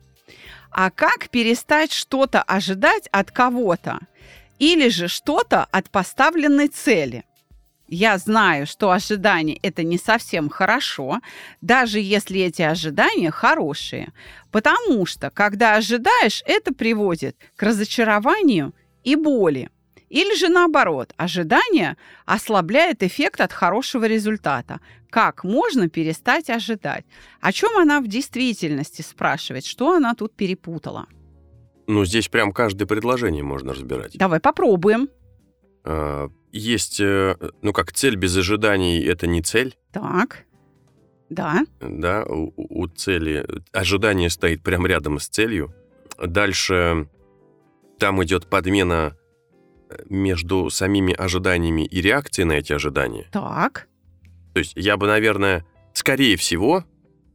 А 0.70 0.90
как 0.90 1.28
перестать 1.30 1.92
что-то 1.92 2.42
ожидать 2.42 3.08
от 3.12 3.30
кого-то? 3.30 3.98
Или 4.58 4.88
же 4.88 5.08
что-то 5.08 5.64
от 5.70 5.90
поставленной 5.90 6.68
цели? 6.68 7.24
Я 7.88 8.18
знаю, 8.18 8.68
что 8.68 8.92
ожидания 8.92 9.58
это 9.62 9.82
не 9.82 9.98
совсем 9.98 10.48
хорошо, 10.48 11.20
даже 11.60 11.98
если 11.98 12.40
эти 12.40 12.62
ожидания 12.62 13.32
хорошие. 13.32 14.12
Потому 14.52 15.06
что, 15.06 15.30
когда 15.30 15.74
ожидаешь, 15.74 16.42
это 16.46 16.72
приводит 16.72 17.36
к 17.56 17.62
разочарованию 17.64 18.72
и 19.02 19.16
боли. 19.16 19.70
Или 20.10 20.34
же 20.36 20.48
наоборот, 20.48 21.14
ожидание 21.16 21.96
ослабляет 22.26 23.02
эффект 23.04 23.40
от 23.40 23.52
хорошего 23.52 24.04
результата. 24.06 24.80
Как 25.08 25.44
можно 25.44 25.88
перестать 25.88 26.50
ожидать? 26.50 27.04
О 27.40 27.52
чем 27.52 27.78
она 27.78 28.00
в 28.00 28.08
действительности 28.08 29.02
спрашивает? 29.02 29.64
Что 29.64 29.94
она 29.94 30.14
тут 30.14 30.34
перепутала? 30.34 31.06
Ну, 31.86 32.04
здесь 32.04 32.28
прям 32.28 32.52
каждое 32.52 32.86
предложение 32.86 33.44
можно 33.44 33.72
разбирать. 33.72 34.12
Давай 34.18 34.40
попробуем. 34.40 35.08
А, 35.84 36.28
Есть, 36.52 37.00
э, 37.00 37.36
ну 37.62 37.72
как, 37.72 37.92
цель 37.92 38.16
без 38.16 38.36
ожиданий— 38.36 39.00
это 39.06 39.26
не 39.28 39.42
цель, 39.42 39.78
Так. 39.92 40.44
Да. 41.28 41.64
да, 41.80 42.24
у, 42.24 42.52
у 42.56 42.88
цели 42.88 43.46
ожидание 43.72 44.28
стоит 44.30 44.64
прямо 44.64 44.88
рядом 44.88 45.20
с 45.20 45.28
целью. 45.28 45.72
Дальше 46.18 47.08
там 48.00 48.22
идет 48.24 48.50
подмена 48.50 49.16
между 50.08 50.70
самими 50.70 51.12
ожиданиями 51.12 51.84
и 51.84 52.00
реакцией 52.00 52.46
на 52.46 52.52
эти 52.52 52.72
ожидания. 52.72 53.26
Так. 53.32 53.88
То 54.54 54.60
есть 54.60 54.72
я 54.76 54.96
бы, 54.96 55.06
наверное, 55.06 55.64
скорее 55.92 56.36
всего, 56.36 56.84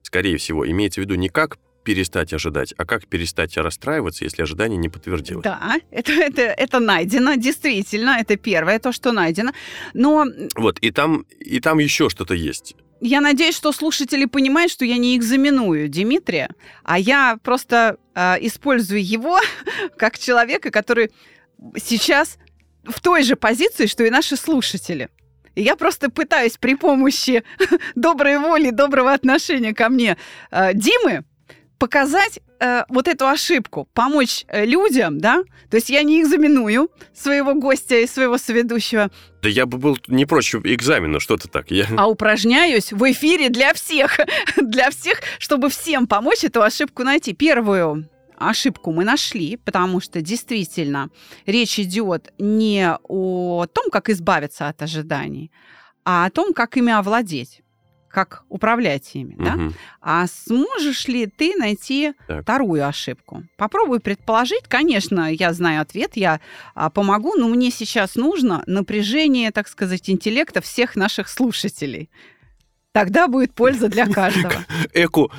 скорее 0.01 0.38
всего, 0.38 0.69
имеется 0.69 1.01
в 1.01 1.03
виду 1.03 1.15
не 1.15 1.29
как 1.29 1.57
перестать 1.85 2.33
ожидать, 2.33 2.74
а 2.77 2.85
как 2.85 3.07
перестать 3.07 3.55
расстраиваться, 3.57 4.25
если 4.25 4.41
ожидание 4.41 4.77
не 4.77 4.89
подтвердилось. 4.89 5.43
Да, 5.43 5.75
это, 5.91 6.12
это, 6.13 6.41
это 6.41 6.79
найдено, 6.79 7.35
действительно, 7.35 8.17
это 8.19 8.35
первое, 8.35 8.79
то, 8.79 8.91
что 8.91 9.12
найдено. 9.12 9.51
Но 9.93 10.25
Вот, 10.55 10.79
и 10.79 10.91
там, 10.91 11.25
и 11.39 11.59
там 11.59 11.77
еще 11.77 12.09
что-то 12.09 12.33
есть. 12.33 12.75
я 13.01 13.21
надеюсь, 13.21 13.55
что 13.55 13.71
слушатели 13.71 14.25
понимают, 14.25 14.71
что 14.71 14.83
я 14.83 14.97
не 14.97 15.15
экзаменую 15.15 15.88
Дмитрия, 15.88 16.50
а 16.83 16.97
я 16.97 17.38
просто 17.43 17.97
э, 18.15 18.38
использую 18.41 19.05
его 19.05 19.39
как 19.97 20.17
человека, 20.17 20.71
который 20.71 21.12
сейчас 21.77 22.38
в 22.86 23.01
той 23.01 23.24
же 23.24 23.36
позиции, 23.36 23.86
что 23.86 24.04
и 24.04 24.10
наши 24.10 24.36
слушатели. 24.36 25.10
И 25.56 25.62
я 25.62 25.75
просто 25.75 26.10
пытаюсь 26.10 26.58
при 26.58 26.75
помощи 26.75 27.44
доброй 27.96 28.38
воли, 28.38 28.72
доброго 28.72 29.13
отношения 29.13 29.74
ко 29.74 29.89
мне 29.89 30.18
э, 30.51 30.74
Димы 30.74 31.24
показать 31.77 32.39
э, 32.60 32.84
вот 32.89 33.08
эту 33.08 33.27
ошибку, 33.27 33.88
помочь 33.94 34.46
э, 34.48 34.65
людям, 34.65 35.20
да? 35.20 35.44
То 35.70 35.77
есть 35.77 35.89
я 35.89 36.04
не 36.04 36.22
экзаменую 36.22 36.89
своего 37.13 37.54
гостя 37.54 37.96
и 37.98 38.08
своего 38.08 38.38
соведущего, 38.38 39.12
Да 39.42 39.50
я 39.50 39.65
бы 39.65 39.77
был 39.77 39.98
не 40.08 40.25
прочь 40.25 40.56
экзамена, 40.56 41.20
что-то 41.20 41.48
так. 41.48 41.72
Я... 41.72 41.86
а 41.98 42.08
упражняюсь 42.08 42.92
в 42.92 43.12
эфире 43.12 43.50
для 43.50 43.74
всех, 43.74 44.20
для 44.58 44.89
всех, 44.89 45.22
чтобы 45.39 45.70
всем 45.70 46.08
помочь 46.08 46.44
эту 46.44 46.62
ошибку 46.62 47.04
найти. 47.04 47.34
Первую 47.34 48.08
ошибку 48.38 48.92
мы 48.92 49.04
нашли, 49.04 49.58
потому 49.58 50.00
что 50.00 50.22
действительно 50.22 51.10
речь 51.46 51.80
идет 51.80 52.34
не 52.39 52.98
о 53.08 53.65
том, 53.68 53.89
как 53.92 54.10
избавиться 54.10 54.68
от 54.68 54.82
ожиданий, 54.82 55.51
а 56.04 56.25
о 56.25 56.30
том, 56.30 56.54
как 56.54 56.77
ими 56.77 56.94
овладеть, 56.94 57.62
как 58.10 58.46
управлять 58.48 59.13
ими. 59.13 59.36
Да? 59.38 59.56
Мгм. 59.56 59.74
А 60.01 60.25
сможешь 60.27 61.08
ли 61.08 61.27
ты 61.27 61.56
найти 61.58 62.13
Так. 62.27 62.44
вторую 62.44 62.88
ошибку? 62.88 63.44
Попробуй 63.58 64.00
предположить. 64.00 64.63
Конечно, 64.70 65.32
я 65.34 65.51
знаю 65.51 65.82
ответ, 65.82 66.12
я 66.15 66.39
а, 66.75 66.89
помогу, 66.89 67.34
но 67.36 67.50
мне 67.50 67.72
сейчас 67.72 68.15
нужно 68.15 68.63
напряжение, 68.68 69.51
так 69.51 69.68
сказать, 69.68 70.10
интеллекта 70.10 70.62
всех 70.62 70.96
наших 70.96 71.27
слушателей. 71.27 72.10
Тогда 72.96 73.28
будет 73.28 73.54
польза 73.54 73.90
для 73.90 74.06
каждого. 74.14 74.64
Эку, 74.94 75.30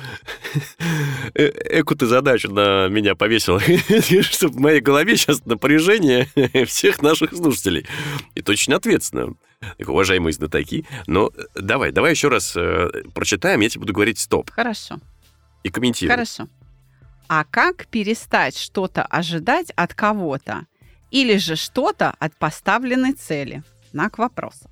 э- 1.33 1.79
эку 1.79 1.95
ты 1.95 2.05
задачу 2.05 2.51
на 2.51 2.87
меня 2.87 3.15
повесил, 3.15 3.59
чтобы 4.21 4.53
в 4.57 4.59
моей 4.59 4.79
голове 4.79 5.17
сейчас 5.17 5.43
напряжение 5.43 6.27
всех 6.67 7.01
наших 7.01 7.31
слушателей. 7.33 7.87
Это 8.35 8.51
очень 8.51 8.73
ответственно. 8.73 9.33
Уважаемые 9.79 10.33
знатоки. 10.33 10.85
Но 11.07 11.31
э, 11.35 11.41
давай, 11.59 11.91
давай 11.91 12.11
еще 12.11 12.27
раз 12.27 12.53
э, 12.55 12.89
прочитаем, 13.15 13.61
я 13.61 13.69
тебе 13.69 13.79
буду 13.79 13.93
говорить 13.93 14.19
стоп 14.19 14.51
Хорошо, 14.51 14.99
и 15.63 15.69
комментировать. 15.71 16.13
хорошо. 16.15 16.47
а 17.27 17.43
как 17.43 17.87
перестать 17.87 18.55
что-то 18.55 19.01
ожидать 19.01 19.71
от 19.75 19.95
кого-то 19.95 20.67
или 21.09 21.37
же 21.37 21.55
что-то 21.55 22.13
от 22.19 22.35
поставленной 22.37 23.13
цели. 23.13 23.63
Знак 23.93 24.19
вопроса. 24.19 24.69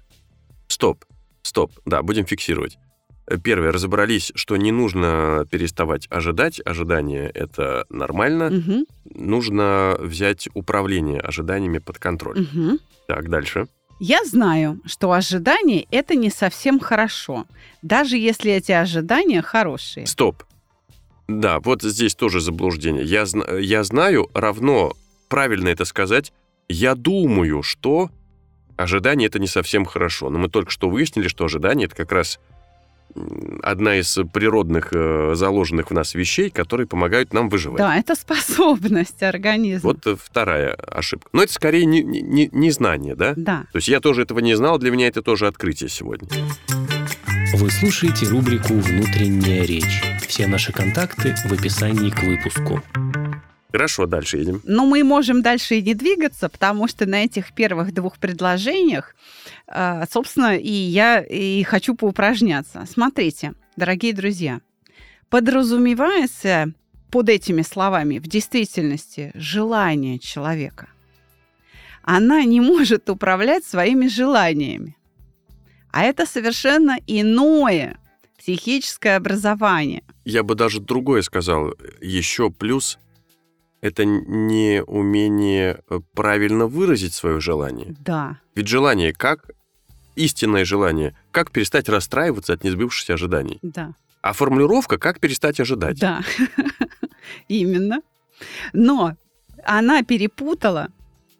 Стоп, 0.68 1.04
стоп, 1.45 1.71
да, 1.85 2.01
будем 2.01 2.25
фиксировать. 2.25 2.77
Э, 3.27 3.37
Первое, 3.37 3.71
разобрались, 3.71 4.31
что 4.35 4.55
не 4.57 4.71
нужно 4.71 5.45
переставать 5.49 6.07
ожидать. 6.09 6.61
Ожидание— 6.65 7.29
это 7.33 7.85
нормально. 7.89 8.49
Мгм, 8.49 8.85
Нужно 9.13 9.95
взять 9.99 10.49
управление 10.53 11.19
ожиданиями 11.21 11.77
под 11.79 11.97
контроль. 11.99 12.39
мгм. 12.41 12.79
Так, 13.07 13.29
дальше. 13.29 13.67
Я 13.99 14.25
знаю, 14.25 14.81
что 14.85 15.11
ожидания– 15.13 15.85
это 15.91 16.15
не 16.15 16.29
совсем 16.29 16.79
хорошо, 16.79 17.45
даже 17.81 18.17
если 18.17 18.51
эти 18.51 18.73
ожидания 18.73 19.41
хорошие. 19.41 20.05
Стоп. 20.05 20.43
Да, 21.27 21.59
вот 21.59 21.81
здесь 21.81 22.13
тоже 22.13 22.41
заблуждение. 22.41 23.03
Я, 23.03 23.25
я 23.59 23.83
знаю, 23.83 24.29
равно 24.33 24.93
правильно 25.29 25.69
это 25.69 25.85
сказать, 25.85 26.33
я 26.67 26.93
думаю, 26.95 27.63
что 27.63 28.09
ожидание 28.77 29.27
это 29.27 29.39
не 29.39 29.48
совсем 29.48 29.86
хорошо. 29.86 30.29
Но 30.29 30.39
мы 30.39 30.50
только 30.50 30.72
что 30.72 30.89
выяснили, 30.89 31.27
что 31.27 31.46
ожидание 31.46 31.88
это 31.88 31.96
как 31.96 32.12
раз 32.12 32.39
одна 33.63 33.96
из 33.96 34.17
природных 34.34 34.89
э, 34.91 35.34
заложенных 35.36 35.89
в 35.89 35.94
нас 35.94 36.15
вещей, 36.15 36.50
которые 36.50 36.86
помогают 36.86 37.34
нам 37.34 37.50
выживать. 37.50 37.77
Да, 37.77 37.96
это 37.96 38.15
способность 38.15 39.24
организма. 39.24 39.91
Вот 39.91 40.05
э, 40.05 40.15
вторая 40.22 40.74
ошибка. 40.74 41.29
Но 41.32 41.44
это 41.44 41.53
скорее 41.53 41.86
не, 41.86 42.03
не, 42.03 42.22
не- 42.22 42.50
незнание, 42.51 43.15
да? 43.15 43.34
Да. 43.38 43.65
То 43.72 43.77
есть 43.77 43.88
я 43.88 44.01
тоже 44.01 44.24
этого 44.24 44.39
не 44.39 44.55
знал, 44.55 44.77
для 44.79 44.91
меня 44.91 45.08
это 45.08 45.22
тоже 45.22 45.48
открытие 45.48 45.89
сегодня. 45.89 46.27
Вы 47.53 47.72
слушаете 47.72 48.27
рубрику 48.27 48.74
«Внутренняя 48.74 49.63
речь». 49.63 50.03
Все 50.27 50.46
наши 50.46 50.74
контакты 50.74 51.36
в 51.48 51.53
описании 51.53 52.10
к 52.10 52.22
выпуску. 52.24 52.82
Хорошо, 53.75 54.05
дальше 54.05 54.38
едем. 54.38 54.62
Но 54.63 54.86
мы 54.86 55.03
можем 55.03 55.41
дальше 55.41 55.75
и 55.75 55.82
не 55.82 55.96
двигаться, 55.96 56.48
потому 56.48 56.88
что 56.88 57.05
на 57.05 57.25
этих 57.25 57.53
первых 57.53 57.94
двух 57.94 58.17
предложениях, 58.17 59.13
э, 59.67 60.05
собственно, 60.10 60.55
и 60.55 60.72
я 60.72 61.20
и 61.20 61.62
хочу 61.63 61.94
поупражняться. 61.94 62.86
Смотрите, 62.89 63.53
дорогие 63.75 64.13
друзья, 64.13 64.62
подразумевается 65.29 66.72
под 67.12 67.27
этими 67.27 67.63
словами 67.63 68.20
в 68.20 68.27
действительности 68.27 69.34
желание 69.36 70.20
человека. 70.20 70.88
Она 72.01 72.46
не 72.46 72.62
может 72.62 73.10
управлять 73.10 73.65
своими 73.65 74.08
желаниями. 74.08 74.96
А 75.91 76.03
это 76.03 76.25
совершенно 76.25 76.96
иное 77.08 77.98
психическое 78.38 79.17
образование. 79.17 80.03
Я 80.24 80.44
бы 80.44 80.55
даже 80.55 80.79
другое 80.79 81.24
сказал. 81.24 81.74
Еще 82.00 82.50
плюс 82.50 82.98
это 83.86 84.04
не 84.04 84.84
умение 84.84 85.80
э, 85.89 86.00
правильно 86.13 86.65
выразить 86.65 87.13
свое 87.13 87.39
желание. 87.39 87.96
Да, 88.00 88.39
Ведь 88.56 88.68
желание 88.68 89.13
как 89.13 89.51
истинное 90.15 90.65
желание, 90.65 91.15
как 91.32 91.51
перестать 91.51 91.88
расстраиваться 91.88 92.54
от 92.54 92.63
несбывшихся 92.63 93.13
ожиданий. 93.13 93.60
да. 93.62 93.94
А 94.22 94.34
формулировка 94.34 94.98
как 94.98 95.20
перестать 95.20 95.60
ожидать. 95.60 96.00
Да, 96.00 96.24
именно. 97.48 98.01
Но 98.74 99.15
она 99.63 100.01
перепутала 100.01 100.88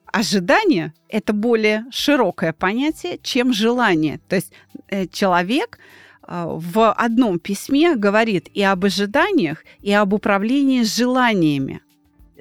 ожидание– 0.06 0.94
это 1.10 1.34
более 1.34 1.86
широкое 1.90 2.54
понятие, 2.54 3.18
чем 3.24 3.54
желание. 3.54 4.20
То 4.30 4.36
есть 4.36 4.54
э, 4.90 5.08
человек 5.08 5.80
э, 6.28 6.46
в 6.48 6.92
одном 6.92 7.40
письме 7.40 7.96
говорит 7.96 8.50
и 8.54 8.62
об 8.62 8.86
ожиданиях, 8.86 9.64
и 9.82 9.92
об 9.92 10.14
управлении 10.14 10.84
желаниями, 10.84 11.82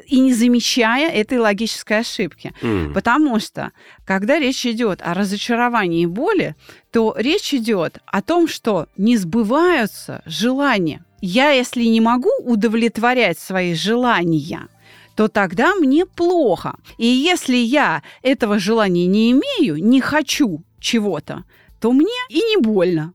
и 0.07 0.21
не 0.21 0.33
замечая 0.33 1.11
этой 1.11 1.39
логической 1.39 2.01
ошибки. 2.01 2.53
М, 2.63 2.93
Потому 2.93 3.41
что, 3.41 3.73
когда 4.05 4.39
речь 4.39 4.67
идет 4.67 5.01
о 5.03 5.15
разочаровании 5.15 6.03
и 6.03 6.07
боли, 6.07 6.55
то 6.93 7.15
речь 7.19 7.55
идет 7.55 7.99
о 8.07 8.23
том, 8.23 8.49
что 8.49 8.87
не 8.97 9.17
сбываются 9.17 10.23
желания. 10.27 11.05
Я, 11.21 11.51
если 11.51 11.85
не 11.85 12.01
могу 12.01 12.31
удовлетворять 12.41 13.39
свои 13.39 13.75
желания, 13.75 14.69
то 15.17 15.29
тогда 15.29 15.75
мне 15.75 16.07
плохо. 16.07 16.75
И 16.99 17.07
если 17.07 17.57
я 17.57 18.03
этого 18.23 18.59
желания 18.59 19.07
не 19.07 19.31
имею, 19.31 19.77
не 19.77 20.01
хочу 20.01 20.63
чего-то, 20.81 21.45
то 21.81 21.93
мне 21.93 22.19
и 22.29 22.37
не 22.37 22.57
больно. 22.61 23.13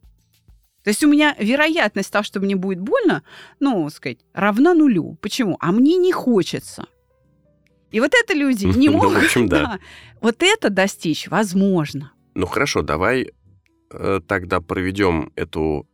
То 0.90 0.92
есть 0.92 1.04
у 1.04 1.08
меня 1.08 1.36
вероятность 1.40 2.12
того, 2.12 2.24
что 2.24 2.40
мне 2.40 2.56
будет 2.56 2.80
больно, 2.80 3.22
ну, 3.60 3.88
сказать, 3.92 4.18
равна 4.34 4.74
нулю. 4.74 5.20
Почему? 5.22 5.56
А 5.60 5.72
мне 5.72 5.98
не 5.98 6.12
хочется. 6.12 6.88
И 7.92 8.00
вот 8.00 8.12
это 8.16 8.34
люди 8.34 8.66
не 8.76 8.88
Ну, 8.90 8.94
в 8.98 9.04
могут. 9.04 9.18
общем, 9.26 9.48
да. 9.48 9.78
Вот 10.20 10.38
это 10.42 10.72
достичь 10.72 11.28
возможно. 11.28 12.12
Ну 12.34 12.48
хорошо, 12.48 12.82
давай 12.82 13.30
э, 13.92 14.20
тогда 14.28 14.62
проведем 14.62 15.32
эту 15.36 15.88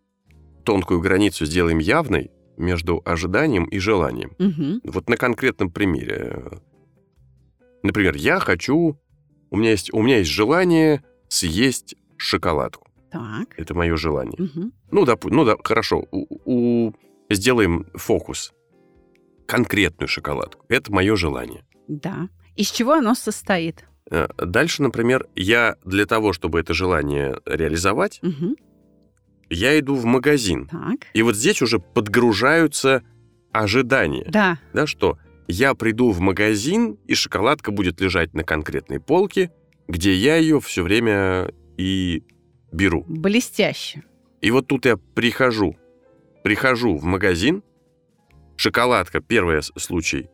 тонкую 0.63 1.01
границу, 1.01 1.45
сделаем 1.45 1.79
явной 1.79 2.31
между 2.55 3.01
ожиданием 3.03 3.65
и 3.65 3.79
желанием. 3.79 4.31
Мгм. 4.39 4.79
Вот 4.85 5.09
на 5.09 5.17
конкретном 5.17 5.71
примере. 5.71 6.41
Например, 7.83 8.15
я 8.15 8.39
хочу, 8.39 8.97
у 9.49 9.57
меня 9.57 9.71
есть, 9.71 9.93
у 9.93 10.01
меня 10.01 10.19
есть 10.19 10.31
желание 10.31 11.03
съесть 11.27 11.95
шоколадку. 12.15 12.84
Так. 13.11 13.47
Это 13.57 13.73
мое 13.73 13.95
желание. 13.95 14.35
Мгм. 14.39 14.73
Ну, 14.91 15.05
допу- 15.05 15.29
ну 15.31 15.45
да, 15.45 15.55
хорошо. 15.63 16.05
У- 16.11 16.27
у- 16.45 16.93
сделаем 17.29 17.85
фокус. 17.93 18.53
Конкретную 19.47 20.07
шоколадку. 20.07 20.65
Это 20.69 20.91
мое 20.91 21.15
желание. 21.15 21.63
Да. 21.87 22.29
Из 22.55 22.71
чего 22.71 22.93
оно 22.93 23.13
состоит? 23.15 23.85
Э, 24.09 24.27
Дальше, 24.37 24.81
например, 24.81 25.27
я 25.35 25.75
для 25.83 26.05
того, 26.05 26.33
чтобы 26.33 26.59
это 26.59 26.73
желание 26.73 27.39
реализовать, 27.45 28.19
Мгм. 28.23 28.55
я 29.49 29.77
иду 29.79 29.95
в 29.95 30.05
магазин. 30.05 30.67
Так. 30.67 31.07
И 31.13 31.21
вот 31.21 31.35
здесь 31.35 31.61
уже 31.61 31.79
подгружаются 31.79 33.03
ожидания. 33.51 34.25
Да. 34.29 34.59
Да, 34.73 34.87
что 34.87 35.17
я 35.47 35.75
приду 35.75 36.11
в 36.11 36.19
магазин, 36.19 36.97
и 37.07 37.13
шоколадка 37.13 37.71
будет 37.71 38.01
лежать 38.01 38.33
на 38.33 38.43
конкретной 38.43 38.99
полке, 38.99 39.51
где 39.87 40.13
я 40.13 40.37
ее 40.37 40.59
все 40.59 40.81
время 40.81 41.51
и 41.77 42.23
беру. 42.75 43.03
Блестяще. 43.07 44.03
И 44.41 44.51
вот 44.51 44.67
тут 44.67 44.85
я 44.85 44.97
прихожу, 44.97 45.75
прихожу 46.43 46.97
в 46.97 47.03
магазин, 47.03 47.63
шоколадка, 48.57 49.21
первый 49.21 49.61
случай, 49.63 50.29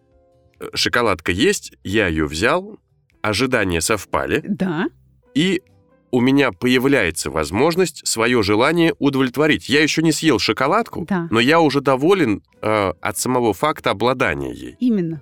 э, 0.59 0.69
шоколадка 0.73 1.31
есть, 1.31 1.73
я 1.83 2.07
ее 2.07 2.25
взял, 2.25 2.77
ожидания 3.21 3.81
совпали, 3.81 4.43
Да. 4.47 4.87
и 5.33 5.61
у 6.13 6.19
меня 6.19 6.51
появляется 6.51 7.31
возможность 7.31 8.05
свое 8.05 8.43
желание 8.43 8.93
удовлетворить. 8.99 9.69
Я 9.69 9.81
еще 9.81 10.01
не 10.01 10.11
съел 10.11 10.39
шоколадку, 10.39 11.05
Да. 11.07 11.27
но 11.31 11.39
я 11.39 11.61
уже 11.61 11.79
доволен 11.79 12.43
э, 12.61 12.93
от 13.01 13.17
самого 13.17 13.53
факта 13.53 13.91
обладания 13.91 14.51
ей. 14.51 14.75
Именно. 14.79 15.21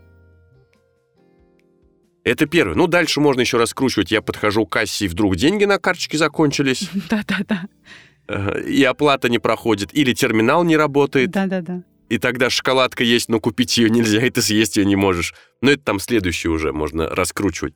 Это 2.23 2.45
первое. 2.45 2.75
Ну, 2.75 2.87
дальше 2.87 3.21
можно 3.21 3.41
еще 3.41 3.57
раскручивать. 3.57 4.11
Я 4.11 4.21
подхожу 4.21 4.65
к 4.65 4.71
кассе, 4.73 5.05
и 5.05 5.07
вдруг 5.07 5.35
деньги 5.35 5.65
на 5.65 5.79
карточке 5.79 6.17
закончились, 6.17 6.89
Да-да-да. 7.09 7.63
э, 8.27 8.63
и 8.67 8.83
оплата 8.83 9.29
не 9.29 9.39
проходит, 9.39 9.93
или 9.93 10.13
терминал 10.13 10.63
не 10.63 10.75
работает, 10.77 11.31
Да-да-да. 11.31 11.83
и 12.09 12.17
тогда 12.17 12.49
шоколадка 12.49 13.03
есть, 13.03 13.29
но 13.29 13.39
купить 13.39 13.77
ее 13.77 13.89
нельзя, 13.89 14.23
и 14.25 14.29
ты 14.29 14.41
съесть 14.41 14.77
ее 14.77 14.85
не 14.85 14.95
можешь. 14.95 15.33
Но 15.61 15.71
это 15.71 15.81
там 15.83 15.99
следующий 15.99 16.49
уже 16.49 16.73
можно 16.73 17.07
раскручивать. 17.07 17.73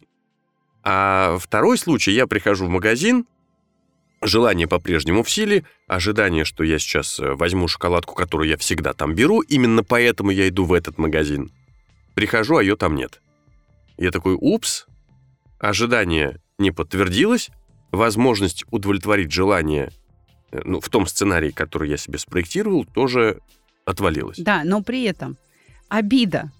А 0.83 1.37
второй 1.39 1.77
случай, 1.77 2.11
я 2.11 2.27
прихожу 2.27 2.65
в 2.65 2.69
магазин, 2.69 3.25
желание 4.21 4.67
по-прежнему 4.67 5.23
в 5.23 5.29
силе, 5.29 5.63
ожидание, 5.87 6.43
что 6.43 6.63
я 6.65 6.79
сейчас 6.79 7.19
э, 7.19 7.33
возьму 7.33 7.69
шоколадку, 7.69 8.13
которую 8.13 8.49
я 8.49 8.57
всегда 8.57 8.93
там 8.93 9.15
беру, 9.15 9.39
именно 9.41 9.83
поэтому 9.83 10.31
я 10.31 10.49
иду 10.49 10.65
в 10.65 10.73
этот 10.73 10.97
магазин. 10.97 11.51
Прихожу, 12.13 12.57
а 12.57 12.61
ее 12.61 12.75
там 12.75 12.95
нет. 12.95 13.21
Я 13.97 14.11
такой, 14.11 14.37
упс, 14.39 14.85
ожидание 15.59 16.39
не 16.57 16.71
подтвердилось, 16.71 17.49
возможность 17.91 18.65
удовлетворить 18.71 19.31
желание 19.31 19.91
э, 20.51 20.61
ну, 20.63 20.79
в 20.79 20.89
том 20.89 21.05
сценарии, 21.05 21.51
который 21.51 21.89
я 21.89 21.97
себе 21.97 22.17
спроектировал, 22.17 22.85
тоже 22.85 23.39
отвалилась. 23.85 24.37
Да, 24.39 24.63
но 24.63 24.81
при 24.81 25.03
этом 25.03 25.37
обида 25.89 26.51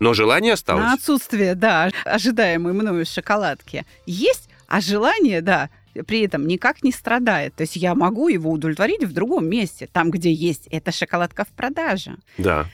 Но 0.00 0.14
желание 0.14 0.54
осталось. 0.54 0.84
на 0.84 0.92
отсутствие, 0.94 1.54
да, 1.54 1.90
ожидаемой 2.04 2.72
мною 2.72 3.04
шоколадки 3.04 3.84
есть, 4.06 4.48
а 4.66 4.80
желание, 4.80 5.42
да, 5.42 5.68
при 6.06 6.22
этом 6.22 6.46
никак 6.46 6.82
не 6.82 6.90
страдает. 6.92 7.54
То 7.54 7.62
есть 7.62 7.76
я 7.76 7.94
могу 7.94 8.28
его 8.28 8.50
удовлетворить 8.50 9.04
в 9.04 9.12
другом 9.12 9.46
месте, 9.46 9.88
там, 9.92 10.10
где 10.10 10.32
есть 10.32 10.66
эта 10.70 10.90
шоколадка 10.90 11.44
в 11.44 11.48
продаже. 11.48 12.16
Да. 12.38 12.66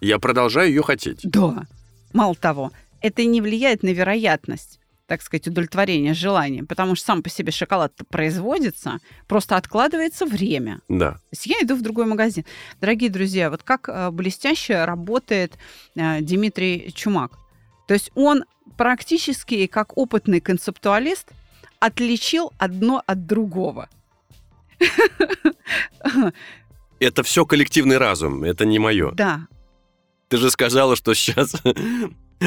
Я 0.00 0.18
продолжаю 0.18 0.68
ее 0.68 0.82
хотеть. 0.82 1.20
Да. 1.22 1.64
Мало 2.12 2.34
того, 2.34 2.72
это 3.06 3.24
не 3.24 3.40
влияет 3.40 3.82
на 3.82 3.90
вероятность. 3.90 4.80
так 5.06 5.22
сказать, 5.22 5.46
удовлетворения 5.46 6.14
желания, 6.14 6.64
потому 6.64 6.96
что 6.96 7.06
сам 7.06 7.22
по 7.22 7.30
себе 7.30 7.52
шоколад 7.52 7.92
производится, 8.08 8.98
просто 9.28 9.56
откладывается 9.56 10.26
время. 10.26 10.80
Да. 10.88 11.12
То 11.12 11.20
есть 11.30 11.46
я 11.46 11.54
иду 11.62 11.76
в 11.76 11.82
другой 11.82 12.06
магазин. 12.06 12.44
Дорогие 12.80 13.08
друзья, 13.08 13.48
вот 13.50 13.62
как 13.62 13.88
э, 13.88 14.10
блестяще 14.10 14.84
работает 14.84 15.58
э, 15.94 16.20
Дмитрий 16.22 16.92
Чумак. 16.92 17.38
То 17.86 17.94
есть 17.94 18.10
он 18.16 18.44
практически 18.76 19.66
как 19.68 19.96
опытный 19.96 20.40
концептуалист 20.40 21.28
отличил 21.78 22.52
одно 22.58 23.00
от 23.06 23.26
другого. 23.26 23.88
Это 26.98 27.22
все 27.22 27.44
коллективный 27.46 27.98
разум, 27.98 28.42
это 28.42 28.64
не 28.64 28.78
мое. 28.80 29.12
Да, 29.12 29.46
Ты 30.28 30.38
же 30.38 30.50
сказала, 30.50 30.96
что 30.96 31.14
сейчас 31.14 31.54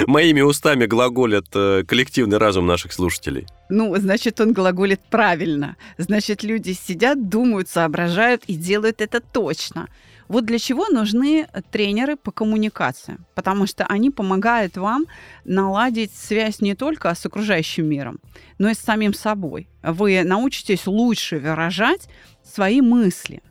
моими 0.07 0.41
устами 0.41 0.85
глаголят 0.85 1.47
э, 1.53 1.83
коллективный 1.87 2.37
разум 2.37 2.65
наших 2.65 2.93
слушателей. 2.93 3.47
Ну, 3.69 3.95
значит, 3.97 4.39
он 4.39 4.53
глаголит 4.53 5.01
правильно. 5.09 5.77
Значит, 5.97 6.43
люди 6.43 6.71
сидят, 6.71 7.29
думают, 7.29 7.69
соображают 7.69 8.43
и 8.47 8.55
делают 8.55 9.01
это 9.01 9.19
точно. 9.19 9.87
Вот 10.27 10.45
для 10.45 10.59
чего 10.59 10.87
нужны 10.89 11.47
тренеры 11.71 12.15
по 12.15 12.31
коммуникации? 12.31 13.17
Потому 13.33 13.65
что 13.65 13.85
они 13.85 14.11
помогают 14.11 14.77
вам 14.77 15.07
наладить 15.43 16.11
связь 16.13 16.61
не 16.61 16.75
только 16.75 17.13
с 17.13 17.25
окружающим 17.25 17.87
миром, 17.87 18.19
но 18.59 18.69
и 18.69 18.75
с 18.75 18.79
самим 18.79 19.15
собой. 19.15 19.67
Вы 19.81 20.23
научитесь 20.23 20.85
лучше 20.85 21.39
выражать 21.39 22.07
свои 22.43 22.79
мысли. 22.81 23.41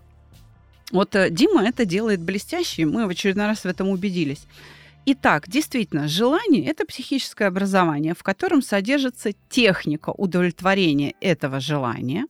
Вот 0.92 1.16
э, 1.16 1.30
Дима 1.30 1.66
это 1.66 1.84
делает 1.84 2.20
блестяще, 2.20 2.86
мы 2.86 3.06
в 3.06 3.10
очередной 3.10 3.46
раз 3.46 3.64
в 3.64 3.66
этом 3.66 3.88
убедились. 3.88 4.46
Итак, 5.10 5.48
действительно, 5.48 6.06
желание– 6.06 6.66
это 6.66 6.84
психическое 6.84 7.46
образование, 7.46 8.12
в 8.14 8.22
котором 8.22 8.60
содержится 8.60 9.30
техника 9.48 10.10
удовлетворения 10.10 11.14
этого 11.22 11.60
желания, 11.60 12.26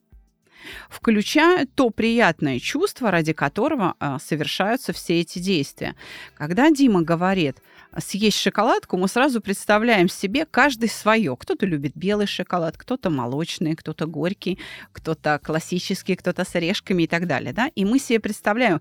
включая 0.88 1.67
то 1.67 1.91
приятное 1.91 2.61
чувство, 2.61 3.11
ради 3.11 3.33
которого 3.33 3.95
а, 3.99 4.21
совершаются 4.21 4.93
все 4.93 5.19
эти 5.19 5.41
действия. 5.41 5.97
Когда 6.37 6.71
Дима 6.71 7.03
говорит 7.03 7.57
съесть 7.99 8.38
шоколадку, 8.38 8.97
мы 8.97 9.09
сразу 9.09 9.41
представляем 9.41 10.09
себе 10.09 10.47
каждый 10.47 10.88
свое. 10.88 11.37
Кто-то 11.37 11.67
любит 11.67 11.97
белый 11.97 12.29
шоколад, 12.29 12.77
кто-то 12.77 13.11
молочный, 13.11 13.75
кто-то 13.75 14.07
горький, 14.07 14.57
кто-то 14.93 15.41
классический, 15.43 16.14
кто-то 16.14 16.45
с 16.45 16.55
орешками 16.55 17.03
и 17.03 17.07
так 17.09 17.27
далее. 17.27 17.53
Да? 17.53 17.73
И 17.75 17.85
мы 17.85 17.99
себе 17.99 18.21
представляем, 18.21 18.81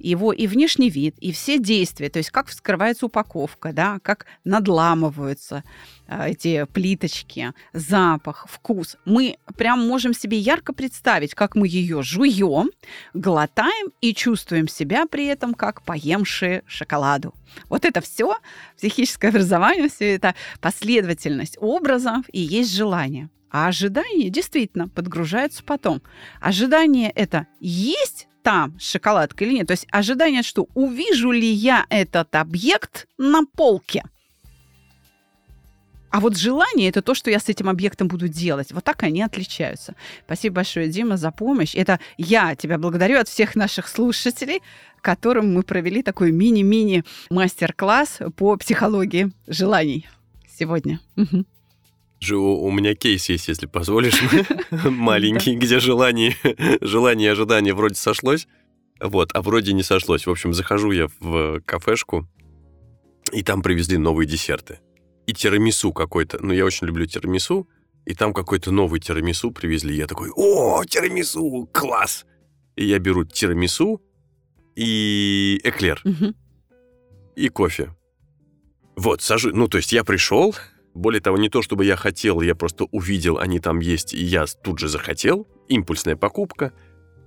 его 0.00 0.32
и 0.32 0.46
внешний 0.46 0.90
вид, 0.90 1.16
и 1.18 1.32
все 1.32 1.58
действия, 1.58 2.08
то 2.08 2.18
есть 2.18 2.30
как 2.30 2.48
вскрывается 2.48 3.06
упаковка, 3.06 3.72
да, 3.72 3.98
как 4.02 4.26
надламываются 4.44 5.64
а, 6.06 6.28
эти 6.28 6.66
плиточки, 6.72 7.52
запах, 7.72 8.46
вкус. 8.48 8.96
Мы 9.04 9.38
прям 9.56 9.86
можем 9.86 10.14
себе 10.14 10.38
ярко 10.38 10.72
представить, 10.72 11.34
как 11.34 11.54
мы 11.54 11.68
ее 11.68 12.02
жуем, 12.02 12.70
глотаем 13.14 13.92
и 14.00 14.14
чувствуем 14.14 14.68
себя 14.68 15.06
при 15.06 15.26
этом 15.26 15.54
как 15.54 15.82
поемшие 15.82 16.62
шоколаду. 16.66 17.34
Вот 17.68 17.84
это 17.84 18.00
все 18.00 18.36
психическое 18.76 19.28
образование, 19.28 19.88
все 19.88 20.14
это 20.14 20.34
последовательность 20.60 21.56
образов 21.60 22.24
и 22.32 22.40
есть 22.40 22.74
желание. 22.74 23.28
А 23.50 23.66
ожидание 23.66 24.30
действительно 24.30 24.88
подгружается 24.88 25.64
потом. 25.64 26.02
Ожидание 26.40 27.10
это 27.10 27.46
есть 27.58 28.28
там 28.42 28.78
шоколадка 28.78 29.44
или 29.44 29.54
нет. 29.54 29.66
То 29.66 29.72
есть 29.72 29.86
ожидание, 29.90 30.42
что 30.42 30.66
увижу 30.74 31.30
ли 31.30 31.50
я 31.50 31.86
этот 31.90 32.34
объект 32.34 33.06
на 33.18 33.44
полке. 33.44 34.02
А 36.10 36.18
вот 36.18 36.36
желание 36.36 36.88
это 36.88 37.02
то, 37.02 37.14
что 37.14 37.30
я 37.30 37.38
с 37.38 37.48
этим 37.48 37.68
объектом 37.68 38.08
буду 38.08 38.26
делать. 38.26 38.72
Вот 38.72 38.82
так 38.82 39.02
они 39.04 39.22
отличаются. 39.22 39.94
Спасибо 40.24 40.56
большое, 40.56 40.88
Дима, 40.88 41.16
за 41.16 41.30
помощь. 41.30 41.74
Это 41.76 42.00
я 42.18 42.56
тебя 42.56 42.78
благодарю 42.78 43.20
от 43.20 43.28
всех 43.28 43.54
наших 43.54 43.86
слушателей, 43.86 44.60
которым 45.00 45.54
мы 45.54 45.62
провели 45.62 46.02
такой 46.02 46.32
мини-мини 46.32 47.04
мастер-класс 47.30 48.18
по 48.36 48.56
психологии 48.56 49.30
желаний 49.46 50.08
сегодня. 50.58 51.00
Мгм. 51.14 51.46
Же 52.20 52.36
у, 52.36 52.70
меня 52.70 52.94
кейс 52.94 53.30
есть, 53.30 53.48
если 53.48 53.66
позволишь, 53.66 54.22
маленький, 54.84 55.56
где 55.56 55.80
желание, 55.80 56.36
желание 56.82 57.28
и 57.28 57.32
ожидание 57.32 57.72
вроде 57.72 57.94
сошлось, 57.94 58.46
вот, 59.00 59.30
а 59.32 59.40
вроде 59.40 59.72
не 59.72 59.82
сошлось. 59.82 60.26
В 60.26 60.30
общем, 60.30 60.52
захожу 60.52 60.90
я 60.90 61.08
в 61.18 61.60
кафешку, 61.62 62.28
и 63.32 63.42
там 63.42 63.62
привезли 63.62 63.96
новые 63.96 64.26
десерты. 64.26 64.80
И 65.26 65.32
тирамису 65.32 65.92
какой-то. 65.92 66.44
Ну, 66.44 66.52
я 66.52 66.66
очень 66.66 66.86
люблю 66.86 67.06
тирамису, 67.06 67.66
и 68.04 68.14
там 68.14 68.34
какой-то 68.34 68.70
новый 68.70 69.00
тирамису 69.00 69.50
привезли. 69.50 69.96
Я 69.96 70.06
такой, 70.06 70.30
о, 70.34 70.84
тирамису, 70.84 71.68
класс! 71.72 72.26
И 72.76 72.84
я 72.84 72.98
беру 72.98 73.24
тирамису 73.24 74.02
и 74.76 75.60
эклер, 75.64 76.02
и 77.36 77.48
кофе. 77.48 77.94
Вот, 78.96 79.22
сажу. 79.22 79.50
Ну, 79.54 79.68
то 79.68 79.78
есть 79.78 79.92
я 79.92 80.04
пришел, 80.04 80.54
более 80.94 81.20
того, 81.20 81.38
не 81.38 81.48
то, 81.48 81.62
чтобы 81.62 81.84
я 81.84 81.96
хотел, 81.96 82.40
я 82.40 82.54
просто 82.54 82.84
увидел, 82.84 83.38
они 83.38 83.60
там 83.60 83.80
есть, 83.80 84.12
и 84.12 84.22
я 84.22 84.46
тут 84.46 84.78
же 84.78 84.88
захотел. 84.88 85.46
Импульсная 85.68 86.16
покупка. 86.16 86.72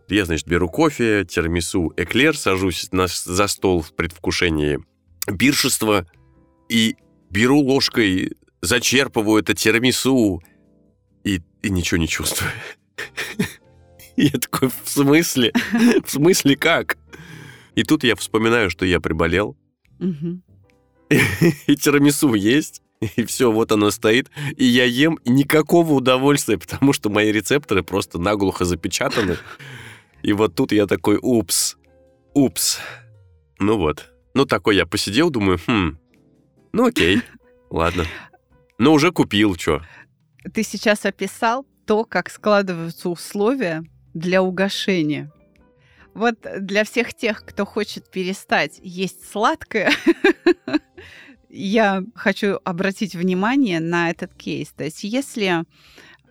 Я, 0.09 0.25
значит, 0.25 0.47
беру 0.47 0.69
кофе, 0.69 1.25
тирамису, 1.25 1.93
эклер, 1.95 2.37
сажусь 2.37 2.89
на, 2.91 3.07
за 3.07 3.47
стол 3.47 3.81
в 3.81 3.95
предвкушении 3.95 4.79
пиршества 5.39 6.05
и 6.69 6.97
беру 7.29 7.59
ложкой, 7.59 8.33
зачерпываю 8.61 9.41
это 9.41 9.53
тирамису 9.53 10.43
и, 11.23 11.41
и 11.61 11.69
ничего 11.69 11.99
не 11.99 12.07
чувствую. 12.07 12.51
Я 14.17 14.31
такой, 14.31 14.69
в 14.69 14.89
смысле? 14.89 15.53
В 16.05 16.11
смысле 16.11 16.55
как? 16.55 16.97
И 17.73 17.83
тут 17.83 18.03
я 18.03 18.15
вспоминаю, 18.15 18.69
что 18.69 18.85
я 18.85 18.99
приболел, 18.99 19.57
и 19.99 21.75
тирамису 21.75 22.35
есть, 22.35 22.82
и 23.15 23.23
все, 23.25 23.51
вот 23.51 23.71
оно 23.71 23.91
стоит, 23.91 24.29
и 24.57 24.65
я 24.65 24.85
ем, 24.85 25.15
и 25.23 25.29
никакого 25.29 25.93
удовольствия, 25.93 26.57
потому 26.57 26.93
что 26.93 27.09
мои 27.09 27.31
рецепторы 27.31 27.83
просто 27.83 28.19
наглухо 28.19 28.65
запечатаны. 28.65 29.37
И 30.21 30.33
вот 30.33 30.55
тут 30.55 30.71
я 30.71 30.87
такой, 30.87 31.19
упс, 31.21 31.75
упс. 32.33 32.79
Ну 33.59 33.77
вот. 33.77 34.09
Ну, 34.33 34.45
такой 34.45 34.75
я 34.75 34.85
посидел, 34.85 35.29
думаю, 35.29 35.59
хм, 35.67 35.97
ну 36.71 36.87
окей, 36.87 37.21
ладно. 37.69 38.05
Ну, 38.79 38.93
уже 38.93 39.11
купил, 39.11 39.55
что. 39.55 39.83
Ты 40.53 40.63
сейчас 40.63 41.05
описал 41.05 41.65
то, 41.85 42.03
как 42.03 42.29
складываются 42.29 43.09
условия 43.09 43.83
для 44.13 44.41
угошения. 44.41 45.31
Вот 46.13 46.35
для 46.59 46.83
всех 46.83 47.13
тех, 47.13 47.45
кто 47.45 47.65
хочет 47.65 48.09
перестать 48.11 48.79
есть 48.83 49.29
сладкое, 49.31 49.91
я 51.53 52.03
хочу 52.15 52.59
обратить 52.63 53.15
внимание 53.15 53.79
на 53.79 54.09
этот 54.09 54.33
кейс. 54.33 54.69
То 54.69 54.83
есть 54.83 55.03
если, 55.03 55.63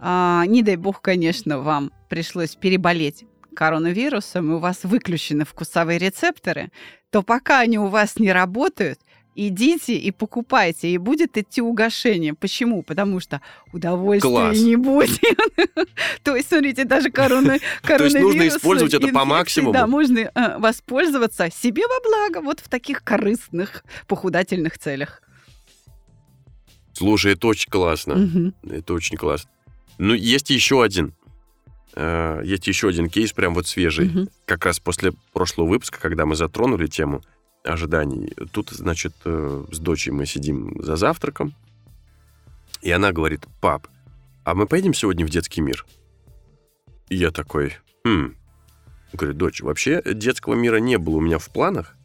а, 0.01 0.45
не 0.47 0.63
дай 0.63 0.77
бог, 0.77 1.01
конечно, 1.01 1.61
вам 1.61 1.93
пришлось 2.09 2.57
переболеть 2.57 3.25
коронавирусом, 3.55 4.51
и 4.51 4.55
у 4.55 4.59
вас 4.59 4.81
выключены 4.83 5.45
вкусовые 5.45 5.99
рецепторы, 5.99 6.73
то 7.11 7.23
пока 7.23 7.61
они 7.61 7.79
у 7.79 7.87
вас 7.87 8.19
не 8.19 8.33
работают, 8.33 8.99
идите 9.35 9.97
и 9.97 10.11
покупайте, 10.11 10.89
и 10.89 10.99
будет 10.99 11.37
идти 11.39 11.61
угошение. 11.63 12.35
Почему? 12.35 12.83
Потому 12.83 13.21
что 13.21 13.41
удовольствия 13.73 14.31
Класс. 14.31 14.59
не 14.59 14.77
будет. 14.77 15.19
То 16.23 16.37
есть, 16.37 16.49
смотрите, 16.49 16.85
даже 16.85 17.11
корона, 17.11 17.59
То 17.83 18.05
есть 18.05 18.15
нужно 18.15 18.21
коронавирус, 18.21 18.57
использовать 18.57 18.95
это 18.95 19.09
по 19.09 19.25
максимуму? 19.25 19.73
Да, 19.73 19.87
можно 19.87 20.19
э, 20.19 20.59
воспользоваться 20.59 21.51
себе 21.51 21.83
во 21.87 22.09
благо 22.09 22.45
вот 22.45 22.61
в 22.61 22.69
таких 22.69 23.03
корыстных 23.03 23.85
похудательных 24.07 24.79
целях. 24.79 25.23
Слушай, 26.93 27.33
это 27.33 27.47
очень 27.47 27.71
классно. 27.71 28.53
Это 28.69 28.95
очень 28.95 29.17
классно. 29.17 29.51
Ну, 29.99 30.15
есть 30.15 30.51
еще 30.51 30.83
один. 30.83 31.15
Э, 31.95 32.41
Есть 32.45 32.67
еще 32.67 32.89
один 32.89 33.09
кейс, 33.09 33.33
прям 33.33 33.55
вот 33.55 33.67
свежий. 33.67 34.29
Как 34.47 34.65
раз 34.65 34.81
после 34.81 35.13
прошлого 35.33 35.69
выпуска, 35.69 36.01
когда 36.01 36.27
мы 36.27 36.37
затронули 36.37 36.87
тему 36.87 37.23
ожиданий. 37.65 38.33
Тут, 38.53 38.71
значит, 38.71 39.15
э, 39.25 39.65
с 39.71 39.79
дочей 39.79 40.11
мы 40.11 40.27
сидим 40.27 40.83
за 40.83 40.97
завтраком, 40.97 41.55
и 42.81 42.91
она 42.91 43.13
говорит, 43.13 43.47
пап, 43.61 43.87
а 44.45 44.55
мы 44.55 44.67
поедем 44.67 44.95
сегодня 44.95 45.25
в 45.25 45.31
детский 45.31 45.61
мир? 45.61 45.87
И 47.09 47.17
я 47.17 47.31
такой, 47.31 47.77
хм. 48.05 48.35
Говорю, 49.13 49.35
дочь, 49.35 49.61
вообще 49.61 50.03
детского 50.05 50.55
мира 50.55 50.77
не 50.77 50.97
было 50.99 51.17
у 51.17 51.21
меня 51.21 51.39
в 51.39 51.49
планах, 51.51 51.97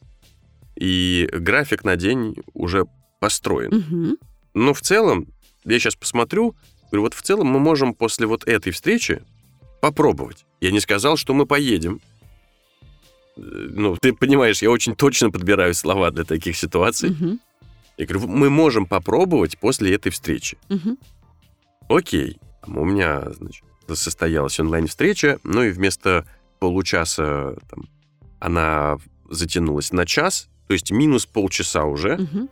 и 0.75 1.27
график 1.31 1.83
на 1.83 1.95
день 1.95 2.35
уже 2.53 2.85
построен. 3.19 3.71
Мгм. 3.71 4.17
Но 4.53 4.73
в 4.73 4.81
целом, 4.81 5.27
я 5.63 5.79
сейчас 5.79 5.95
посмотрю, 5.95 6.55
говорю, 6.91 7.03
вот 7.03 7.13
в 7.13 7.21
целом 7.21 7.47
мы 7.47 7.59
можем 7.59 7.93
после 7.93 8.27
вот 8.27 8.47
этой 8.47 8.71
встречи 8.71 9.23
попробовать. 9.81 10.45
Я 10.61 10.71
не 10.71 10.79
сказал, 10.79 11.17
что 11.17 11.33
мы 11.33 11.45
поедем. 11.45 12.01
Ну, 13.37 13.95
ты 13.97 14.13
понимаешь, 14.13 14.61
я 14.61 14.71
очень 14.71 14.95
точно 14.95 15.29
подбираю 15.29 15.73
слова 15.73 16.11
для 16.11 16.23
таких 16.23 16.57
ситуаций. 16.57 17.11
Мгм. 17.11 17.39
Я 17.97 18.05
говорю, 18.05 18.27
мы 18.27 18.49
можем 18.49 18.85
попробовать 18.85 19.57
после 19.57 19.93
этой 19.93 20.11
встречи. 20.11 20.57
Мгм. 20.69 20.97
Окей, 21.89 22.39
у 22.65 22.83
меня, 22.85 23.31
значит, 23.31 23.63
состоялась 23.93 24.59
онлайн-встреча, 24.59 25.39
ну 25.43 25.63
и 25.63 25.71
вместо 25.71 26.25
получаса 26.59 27.55
там, 27.69 27.87
она 28.39 28.97
затянулась 29.29 29.91
на 29.91 30.05
час, 30.05 30.49
то 30.67 30.73
есть 30.73 30.91
минус 30.91 31.25
полчаса 31.25 31.85
уже, 31.85 32.17
Мгм. 32.17 32.49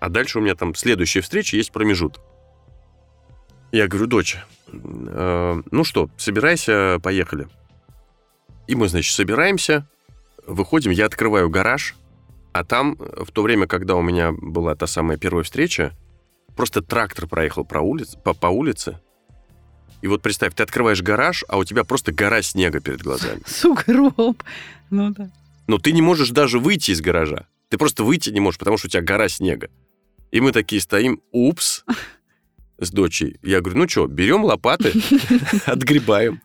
а 0.00 0.08
дальше 0.08 0.38
у 0.38 0.42
меня 0.42 0.54
там 0.54 0.74
следующая 0.74 1.20
встреча, 1.20 1.56
есть 1.56 1.70
промежуток. 1.72 2.22
Я 3.72 3.88
говорю, 3.88 4.06
дочь, 4.06 4.38
э, 4.72 5.62
ну 5.70 5.84
что, 5.84 6.08
собирайся, 6.16 6.98
поехали. 7.02 7.48
И 8.66 8.74
мы, 8.74 8.88
значит, 8.88 9.14
собираемся, 9.14 9.86
выходим, 10.46 10.90
я 10.90 11.06
открываю 11.06 11.50
гараж, 11.50 11.94
а 12.52 12.64
там, 12.64 12.96
в 12.98 13.30
то 13.32 13.42
время, 13.42 13.66
когда 13.66 13.96
у 13.96 14.02
меня 14.02 14.32
была 14.32 14.74
та 14.74 14.86
самая 14.86 15.18
первая 15.18 15.44
встреча, 15.44 15.92
просто 16.56 16.82
трактор 16.82 17.26
проехал 17.26 17.64
по 17.64 17.78
улице, 17.78 18.18
по, 18.22 18.32
по 18.32 18.46
улице. 18.46 19.00
И 20.02 20.06
вот 20.06 20.22
представь, 20.22 20.54
ты 20.54 20.62
открываешь 20.62 21.02
гараж, 21.02 21.44
а 21.48 21.56
у 21.56 21.64
тебя 21.64 21.82
просто 21.82 22.12
гора 22.12 22.42
снега 22.42 22.80
перед 22.80 23.02
глазами. 23.02 23.40
Сугроб. 23.46 24.42
Ну 24.90 25.10
да. 25.10 25.30
Но 25.66 25.78
ты 25.78 25.92
не 25.92 26.02
можешь 26.02 26.30
даже 26.30 26.58
выйти 26.58 26.90
из 26.90 27.00
гаража. 27.00 27.46
Ты 27.70 27.78
просто 27.78 28.04
выйти 28.04 28.30
не 28.30 28.40
можешь, 28.40 28.58
потому 28.58 28.76
что 28.76 28.86
у 28.86 28.90
тебя 28.90 29.02
гора 29.02 29.28
снега. 29.28 29.70
И 30.30 30.40
мы 30.40 30.52
такие 30.52 30.80
стоим, 30.80 31.20
упс, 31.32 31.84
с 32.78 32.90
дочей. 32.90 33.38
Я 33.42 33.60
говорю, 33.60 33.80
ну 33.80 33.88
что, 33.88 34.06
берем 34.06 34.44
лопаты, 34.44 34.92
отгребаем. 35.66 36.42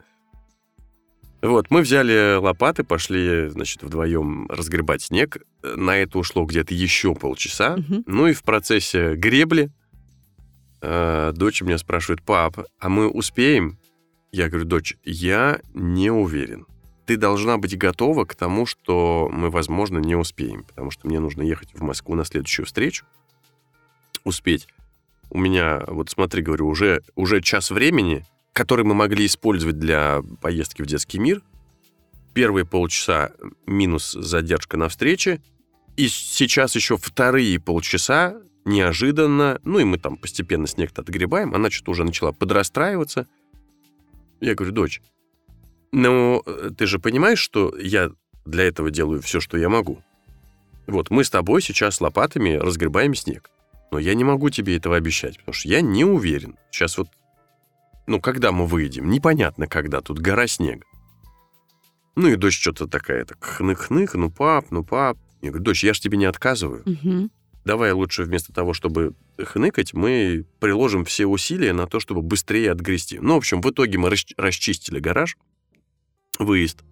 Вот, 1.42 1.68
мы 1.70 1.82
взяли 1.82 2.36
лопаты, 2.36 2.84
пошли, 2.84 3.48
значит, 3.48 3.82
вдвоем 3.82 4.48
разгребать 4.50 5.04
снег. 5.04 5.38
На 5.64 5.98
это 5.98 6.20
ушло 6.20 6.46
где-то 6.46 6.74
еще 6.74 7.16
полчаса. 7.16 7.78
Мгм. 7.78 8.04
Ну 8.08 8.28
и 8.28 8.34
в 8.34 8.44
процессе 8.44 9.16
гребли 9.16 9.72
э, 10.82 11.32
дочь 11.34 11.62
меня 11.62 11.78
спрашивает, 11.78 12.22
пап, 12.22 12.60
а 12.80 12.90
мы 12.90 13.08
успеем? 13.08 13.78
Я 14.32 14.50
говорю, 14.50 14.66
дочь, 14.66 14.98
я 15.04 15.62
не 15.74 16.12
уверен. 16.12 16.66
Ты 17.06 17.18
должна 17.18 17.58
быть 17.58 17.78
готова 17.78 18.26
к 18.26 18.36
тому, 18.36 18.66
что 18.66 19.30
мы, 19.32 19.50
возможно, 19.50 19.98
не 19.98 20.16
успеем, 20.16 20.64
потому 20.64 20.92
что 20.92 21.08
мне 21.08 21.20
нужно 21.20 21.42
ехать 21.42 21.74
в 21.74 21.82
Москву 21.82 22.16
на 22.16 22.26
следующую 22.26 22.66
встречу, 22.66 23.06
успеть. 24.24 24.68
У 25.32 25.40
меня, 25.40 25.84
вот 25.88 26.10
смотри, 26.10 26.42
говорю, 26.42 26.68
уже, 26.68 27.02
уже 27.16 27.42
час 27.42 27.72
времени, 27.72 28.26
который 28.54 28.86
мы 28.86 28.94
могли 28.94 29.26
использовать 29.26 29.80
для 29.80 30.22
поездки 30.42 30.82
в 30.82 30.86
детский 30.86 31.20
мир. 31.20 31.42
Первые 32.34 32.66
полчаса 32.66 33.32
минус 33.66 34.12
задержка 34.12 34.78
на 34.78 34.88
встрече, 34.90 35.42
и 35.98 36.08
сейчас 36.08 36.76
еще 36.76 36.98
вторые 36.98 37.60
полчаса 37.60 38.38
неожиданно, 38.66 39.60
ну 39.64 39.80
и 39.80 39.84
мы 39.84 39.98
там 39.98 40.16
постепенно 40.16 40.68
снег-то 40.68 41.02
отгребаем, 41.02 41.54
она 41.54 41.70
что-то 41.70 41.92
уже 41.92 42.04
начала 42.04 42.32
подрастраиваться. 42.32 43.28
Я 44.40 44.56
говорю, 44.56 44.74
дочь, 44.74 45.02
ну 45.92 46.42
э, 46.46 46.70
ты 46.78 46.86
же 46.86 47.00
понимаешь, 47.00 47.40
что 47.40 47.76
я 47.78 48.12
для 48.46 48.64
этого 48.66 48.92
делаю 48.92 49.22
все, 49.22 49.40
что 49.40 49.58
я 49.58 49.70
могу. 49.70 50.02
Вот 50.88 51.10
мы 51.10 51.24
с 51.24 51.30
тобой 51.30 51.62
сейчас 51.62 52.02
лопатами 52.02 52.54
разгребаем 52.54 53.14
снег. 53.16 53.50
Но 53.92 54.00
я 54.00 54.14
не 54.14 54.24
могу 54.24 54.50
тебе 54.50 54.78
этого 54.78 54.96
обещать, 54.96 55.38
потому 55.40 55.54
что 55.54 55.68
я 55.68 55.82
не 55.82 56.06
уверен. 56.06 56.56
Сейчас 56.72 56.98
вот, 56.98 57.10
ну, 58.10 58.20
когда 58.20 58.52
мы 58.52 58.66
выйдем, 58.66 59.10
непонятно 59.10 59.68
когда, 59.68 60.02
тут 60.02 60.20
гора 60.20 60.48
снега. 60.48 60.84
Ну 62.16 62.28
и 62.28 62.36
дочь 62.36 62.60
что-то 62.60 62.88
такая, 62.88 63.24
так 63.24 63.38
хных-хных, 63.40 64.16
ну 64.16 64.32
пап, 64.32 64.72
ну 64.72 64.84
пап. 64.84 65.18
Я 65.42 65.50
говорю, 65.52 65.64
дочь, 65.64 65.84
я 65.84 65.94
же 65.94 66.02
тебе 66.02 66.18
не 66.18 66.26
отказываю. 66.26 66.82
Мгм. 66.86 67.32
Давай 67.66 67.92
лучше 67.92 68.24
вместо 68.24 68.52
того, 68.52 68.74
чтобы 68.74 69.14
хныкать, 69.38 69.94
мы 69.94 70.46
приложим 70.60 71.06
все 71.06 71.28
усилия 71.28 71.72
на 71.72 71.86
то, 71.86 72.00
чтобы 72.00 72.22
быстрее 72.22 72.72
отгрести. 72.72 73.20
Ну, 73.20 73.36
в 73.36 73.38
общем, 73.38 73.62
в 73.62 73.70
итоге 73.70 74.00
мы 74.00 74.10
расч- 74.10 74.34
расчистили 74.38 75.00
гараж, 75.00 75.38
выезд. 76.40 76.84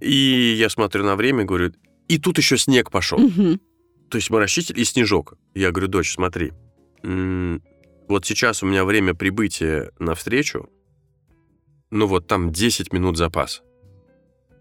И 0.00 0.54
я 0.58 0.68
смотрю 0.68 1.04
на 1.04 1.16
время 1.16 1.44
говорю, 1.44 1.72
и 2.06 2.18
тут 2.18 2.36
еще 2.36 2.58
снег 2.58 2.90
пошел. 2.90 3.18
Мгм. 3.18 3.60
То 4.10 4.18
есть 4.18 4.28
мы 4.28 4.38
расчистили, 4.38 4.80
и 4.80 4.84
снежок. 4.84 5.38
Я 5.54 5.70
говорю, 5.70 5.88
дочь, 5.88 6.12
смотри, 6.12 6.52
вот 8.08 8.24
сейчас 8.24 8.62
у 8.62 8.66
меня 8.66 8.84
время 8.84 9.14
прибытия 9.14 9.90
на 9.98 10.14
встречу, 10.14 10.68
ну 11.90 12.06
вот 12.06 12.26
там 12.26 12.52
10 12.52 12.92
минут 12.92 13.16
запас. 13.16 13.62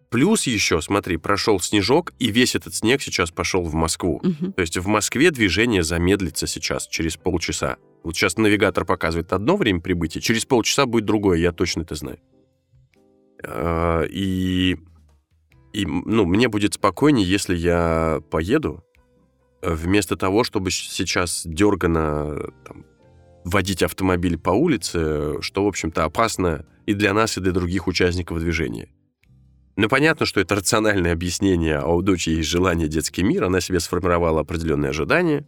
Плюс 0.10 0.47
еще, 0.47 0.81
смотри, 0.81 1.17
прошел 1.17 1.60
снежок, 1.60 2.13
и 2.19 2.27
весь 2.27 2.55
этот 2.55 2.73
снег 2.75 3.01
сейчас 3.01 3.31
пошел 3.31 3.63
в 3.63 3.73
Москву. 3.73 4.21
Мгм. 4.23 4.53
То 4.53 4.62
есть 4.62 4.77
в 4.77 4.88
Москве 4.88 5.31
движение 5.31 5.84
замедлится 5.84 6.47
сейчас, 6.47 6.88
через 6.88 7.17
полчаса. 7.17 7.77
Вот 8.03 8.15
сейчас 8.15 8.38
навигатор 8.38 8.86
показывает 8.86 9.34
одно 9.34 9.58
время 9.58 9.81
прибытия, 9.81 10.21
через 10.21 10.45
полчаса 10.45 10.86
будет 10.86 11.05
другое, 11.05 11.39
я 11.39 11.51
точно 11.51 11.81
это 11.81 11.95
знаю. 11.95 12.19
А, 13.43 14.03
И, 14.03 14.77
и 15.73 15.86
ну, 15.86 16.25
мне 16.25 16.47
будет 16.47 16.75
спокойнее, 16.75 17.27
если 17.27 17.55
я 17.55 18.21
поеду, 18.29 18.84
э, 19.62 19.73
вместо 19.73 20.15
того, 20.15 20.43
чтобы 20.43 20.71
сейчас 20.71 21.41
дергано 21.45 22.51
там, 22.63 22.86
водить 23.45 23.84
автомобиль 23.84 24.38
по 24.38 24.49
улице, 24.49 25.41
что, 25.41 25.63
в 25.63 25.67
общем-то, 25.67 26.03
опасно 26.03 26.65
и 26.86 26.93
для 26.93 27.13
нас, 27.13 27.38
и 27.38 27.41
для 27.41 27.51
других 27.51 27.88
участников 27.88 28.39
движения. 28.39 28.89
Ну, 29.77 29.88
понятно, 29.88 30.25
что 30.25 30.41
это 30.41 30.55
рациональное 30.55 31.13
объяснение, 31.13 31.77
а 31.77 31.88
у 31.88 32.01
дочери 32.01 32.36
есть 32.36 32.49
желание 32.49 32.88
детский 32.88 33.23
мир, 33.23 33.43
она 33.43 33.62
себе 33.62 33.79
сформировала 33.79 34.41
определенные 34.41 34.89
ожидания. 34.89 35.47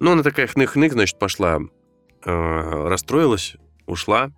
Ну, 0.00 0.12
она 0.12 0.22
такая 0.22 0.46
хных-хных, 0.46 0.92
значит, 0.92 1.18
пошла, 1.18 1.60
э, 2.24 2.88
расстроилась, 2.88 3.56
ушла. 3.86 4.30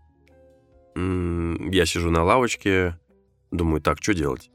Я 0.96 1.86
сижу 1.86 2.10
на 2.10 2.24
лавочке, 2.24 2.98
думаю, 3.52 3.80
так, 3.80 4.02
что 4.02 4.12
делать? 4.12 4.50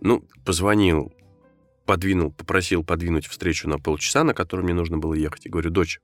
Ну, 0.00 0.24
позвонил, 0.44 1.12
подвинул, 1.86 2.30
попросил 2.30 2.84
подвинуть 2.84 3.26
встречу 3.26 3.68
на 3.68 3.78
полчаса, 3.78 4.22
на 4.22 4.32
которую 4.32 4.64
мне 4.64 4.74
нужно 4.74 4.98
было 4.98 5.14
ехать. 5.14 5.46
И 5.46 5.48
говорю, 5.48 5.70
дочь, 5.70 5.98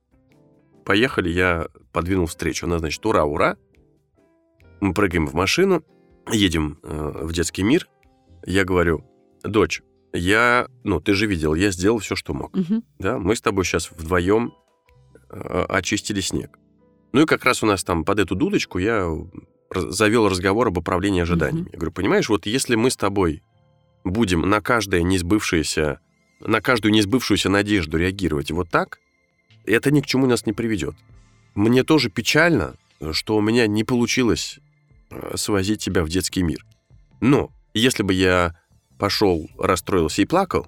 поехали, 0.89 1.29
я 1.29 1.67
подвинул 1.91 2.25
встречу. 2.25 2.65
Она, 2.65 2.79
значит, 2.79 3.05
ура, 3.05 3.23
ура. 3.23 3.57
Мы 4.81 4.95
прыгаем 4.95 5.27
в 5.27 5.35
машину, 5.35 5.83
едем 6.31 6.79
э, 6.81 7.25
в 7.25 7.31
детский 7.31 7.61
мир. 7.61 7.87
Я 8.43 8.65
говорю, 8.65 9.05
дочь, 9.43 9.83
я, 10.13 10.67
ну, 10.83 10.99
ты 10.99 11.13
же 11.13 11.27
видел, 11.27 11.53
я 11.53 11.69
сделал 11.69 11.99
все, 11.99 12.15
что 12.15 12.33
мог. 12.33 12.55
Мгм. 12.55 12.83
Да, 12.97 13.19
мы 13.19 13.35
с 13.35 13.41
тобой 13.41 13.65
сейчас 13.65 13.91
вдвоем 13.91 14.51
э, 15.29 15.65
очистили 15.69 16.21
снег. 16.21 16.57
Ну 17.11 17.21
и 17.21 17.25
как 17.27 17.45
раз 17.45 17.61
у 17.61 17.67
нас 17.67 17.83
там 17.83 18.03
под 18.03 18.17
эту 18.17 18.33
дудочку 18.33 18.79
я 18.79 19.07
завел 19.71 20.27
разговор 20.27 20.69
об 20.69 20.79
управлении 20.79 21.21
ожиданиями. 21.21 21.65
Мгм. 21.65 21.69
Я 21.71 21.77
говорю, 21.77 21.91
понимаешь, 21.91 22.29
вот 22.29 22.47
если 22.47 22.73
мы 22.73 22.89
с 22.89 22.97
тобой 22.97 23.43
будем 24.03 24.41
на 24.41 24.59
каждое 24.59 25.03
несбывшееся, 25.03 25.99
на 26.39 26.61
каждую 26.61 26.93
несбывшуюся 26.93 27.51
надежду 27.51 27.97
реагировать 27.97 28.49
вот 28.49 28.71
так, 28.71 28.97
это 29.71 29.91
ни 29.91 30.01
к 30.01 30.05
чему 30.05 30.25
нас 30.27 30.45
не 30.45 30.53
приведет. 30.53 30.95
Мне 31.55 31.83
тоже 31.83 32.09
печально, 32.09 32.75
что 33.11 33.35
у 33.35 33.41
меня 33.41 33.67
не 33.67 33.83
получилось 33.83 34.59
э, 35.09 35.33
свозить 35.35 35.81
тебя 35.81 36.03
в 36.03 36.09
детский 36.09 36.43
мир. 36.43 36.65
Но 37.21 37.51
если 37.73 38.03
бы 38.03 38.13
я 38.13 38.55
пошел, 38.97 39.49
расстроился 39.57 40.21
и 40.21 40.25
плакал, 40.25 40.67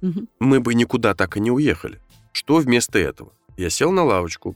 Мгм. 0.00 0.28
мы 0.40 0.60
бы 0.60 0.74
никуда 0.74 1.14
так 1.14 1.36
и 1.36 1.40
не 1.40 1.50
уехали. 1.50 2.00
Что 2.32 2.56
вместо 2.56 2.98
этого? 2.98 3.32
Я 3.56 3.68
сел 3.70 3.90
на 3.90 4.04
лавочку, 4.04 4.54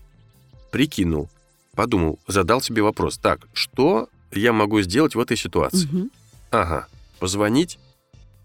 прикинул, 0.70 1.28
подумал, 1.74 2.18
задал 2.28 2.60
себе 2.60 2.82
вопрос. 2.82 3.18
Так, 3.18 3.48
что 3.52 4.08
я 4.32 4.52
могу 4.52 4.80
сделать 4.82 5.14
в 5.14 5.20
этой 5.20 5.36
ситуации? 5.36 5.86
Мгм. 5.86 6.10
Ага, 6.50 6.86
позвонить, 7.18 7.78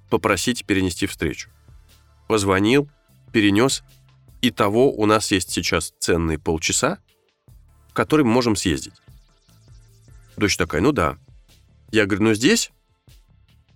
попросить 0.09 0.65
перенести 0.65 1.05
встречу. 1.05 1.49
Позвонил, 2.27 2.89
перенес. 3.31 3.83
Итого 4.47 4.93
у 4.93 5.05
нас 5.05 5.29
есть 5.31 5.51
сейчас 5.51 5.93
ценные 5.99 6.39
полчаса, 6.39 6.99
в 7.89 7.93
которые 7.93 8.25
мы 8.25 8.31
можем 8.31 8.55
съездить. 8.55 8.93
Дочь 10.37 10.55
такая, 10.55 10.79
ну 10.79 10.93
да. 10.93 11.17
Я 11.91 12.05
говорю, 12.05 12.23
ну 12.23 12.33
здесь 12.33 12.71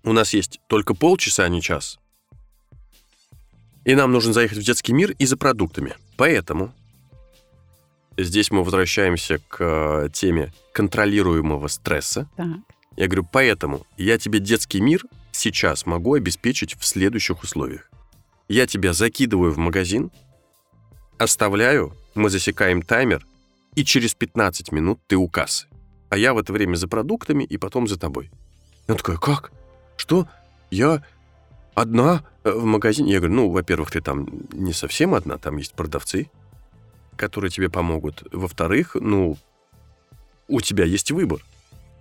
у 0.06 0.14
нас 0.14 0.34
есть 0.34 0.62
только 0.68 0.94
полчаса, 0.94 1.44
а 1.44 1.50
не 1.50 1.62
час. 1.62 2.00
И 3.84 3.96
нам 3.96 4.14
нужно 4.14 4.32
заехать 4.32 4.60
в 4.60 4.64
детский 4.64 4.94
мир 4.94 5.12
и 5.12 5.26
за 5.26 5.36
продуктами. 5.36 5.96
Поэтому 6.16 6.74
здесь 8.18 8.50
мы 8.50 8.64
возвращаемся 8.64 9.40
к 9.50 9.58
э, 9.60 10.10
теме 10.14 10.54
контролируемого 10.72 11.68
стресса. 11.68 12.30
Так. 12.38 12.48
Я 12.96 13.08
говорю, 13.08 13.28
поэтому 13.30 13.86
я 13.98 14.18
тебе 14.18 14.40
детский 14.40 14.80
мир 14.80 15.04
сейчас 15.34 15.86
могу 15.86 16.14
обеспечить 16.14 16.76
в 16.80 16.86
следующих 16.86 17.44
условиях. 17.44 17.92
Я 18.48 18.68
тебя 18.68 18.94
закидываю 18.94 19.52
в 19.52 19.58
магазин, 19.58 20.12
оставляю, 21.24 21.94
мы 22.16 22.30
засекаем 22.30 22.82
таймер, 22.82 23.26
и 23.76 23.86
через 23.86 24.14
15 24.14 24.72
минут 24.72 25.00
ты 25.08 25.16
у 25.16 25.28
кассы. 25.28 25.68
А 26.10 26.18
я 26.18 26.34
в 26.34 26.38
это 26.38 26.52
время 26.52 26.76
за 26.76 26.88
продуктами 26.88 27.44
и 27.44 27.58
потом 27.58 27.88
за 27.88 27.98
тобой. 27.98 28.32
И 28.88 28.92
он 28.92 28.98
такой, 28.98 29.18
как? 29.18 29.52
Что? 29.96 30.28
Я 30.72 31.04
одна 31.74 32.24
э, 32.44 32.52
в 32.52 32.66
магазине? 32.66 33.14
Я 33.14 33.20
говорю, 33.20 33.36
ну, 33.36 33.50
во-первых, 33.50 33.92
ты 33.92 34.02
там 34.02 34.28
не 34.52 34.74
совсем 34.74 35.14
одна, 35.14 35.38
там 35.38 35.58
есть 35.58 35.74
продавцы, 35.74 36.30
которые 37.16 37.52
тебе 37.52 37.70
помогут. 37.70 38.24
Во-вторых, 38.32 38.96
ну, 39.00 39.38
у 40.48 40.60
тебя 40.60 40.84
есть 40.86 41.12
выбор. 41.12 41.40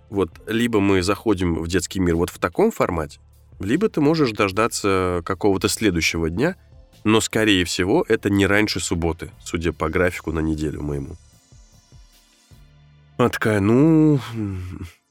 Вот 0.09 0.29
либо 0.47 0.81
мы 0.81 1.01
заходим 1.03 1.55
в 1.55 1.67
детский 1.67 1.99
мир 1.99 2.15
вот 2.15 2.29
в 2.29 2.39
таком 2.39 2.71
формате, 2.71 3.19
либо 3.59 3.87
ты 3.87 4.01
можешь 4.01 4.31
дождаться 4.31 5.21
какого-то 5.23 5.69
следующего 5.69 6.29
дня, 6.29 6.57
но, 7.03 7.21
скорее 7.21 7.65
всего, 7.65 8.05
это 8.07 8.29
не 8.29 8.45
раньше 8.45 8.79
субботы, 8.79 9.31
судя 9.43 9.73
по 9.73 9.89
графику 9.89 10.31
на 10.31 10.39
неделю 10.39 10.81
моему. 10.81 11.15
Она 13.17 13.29
такая, 13.29 13.59
ну, 13.59 14.19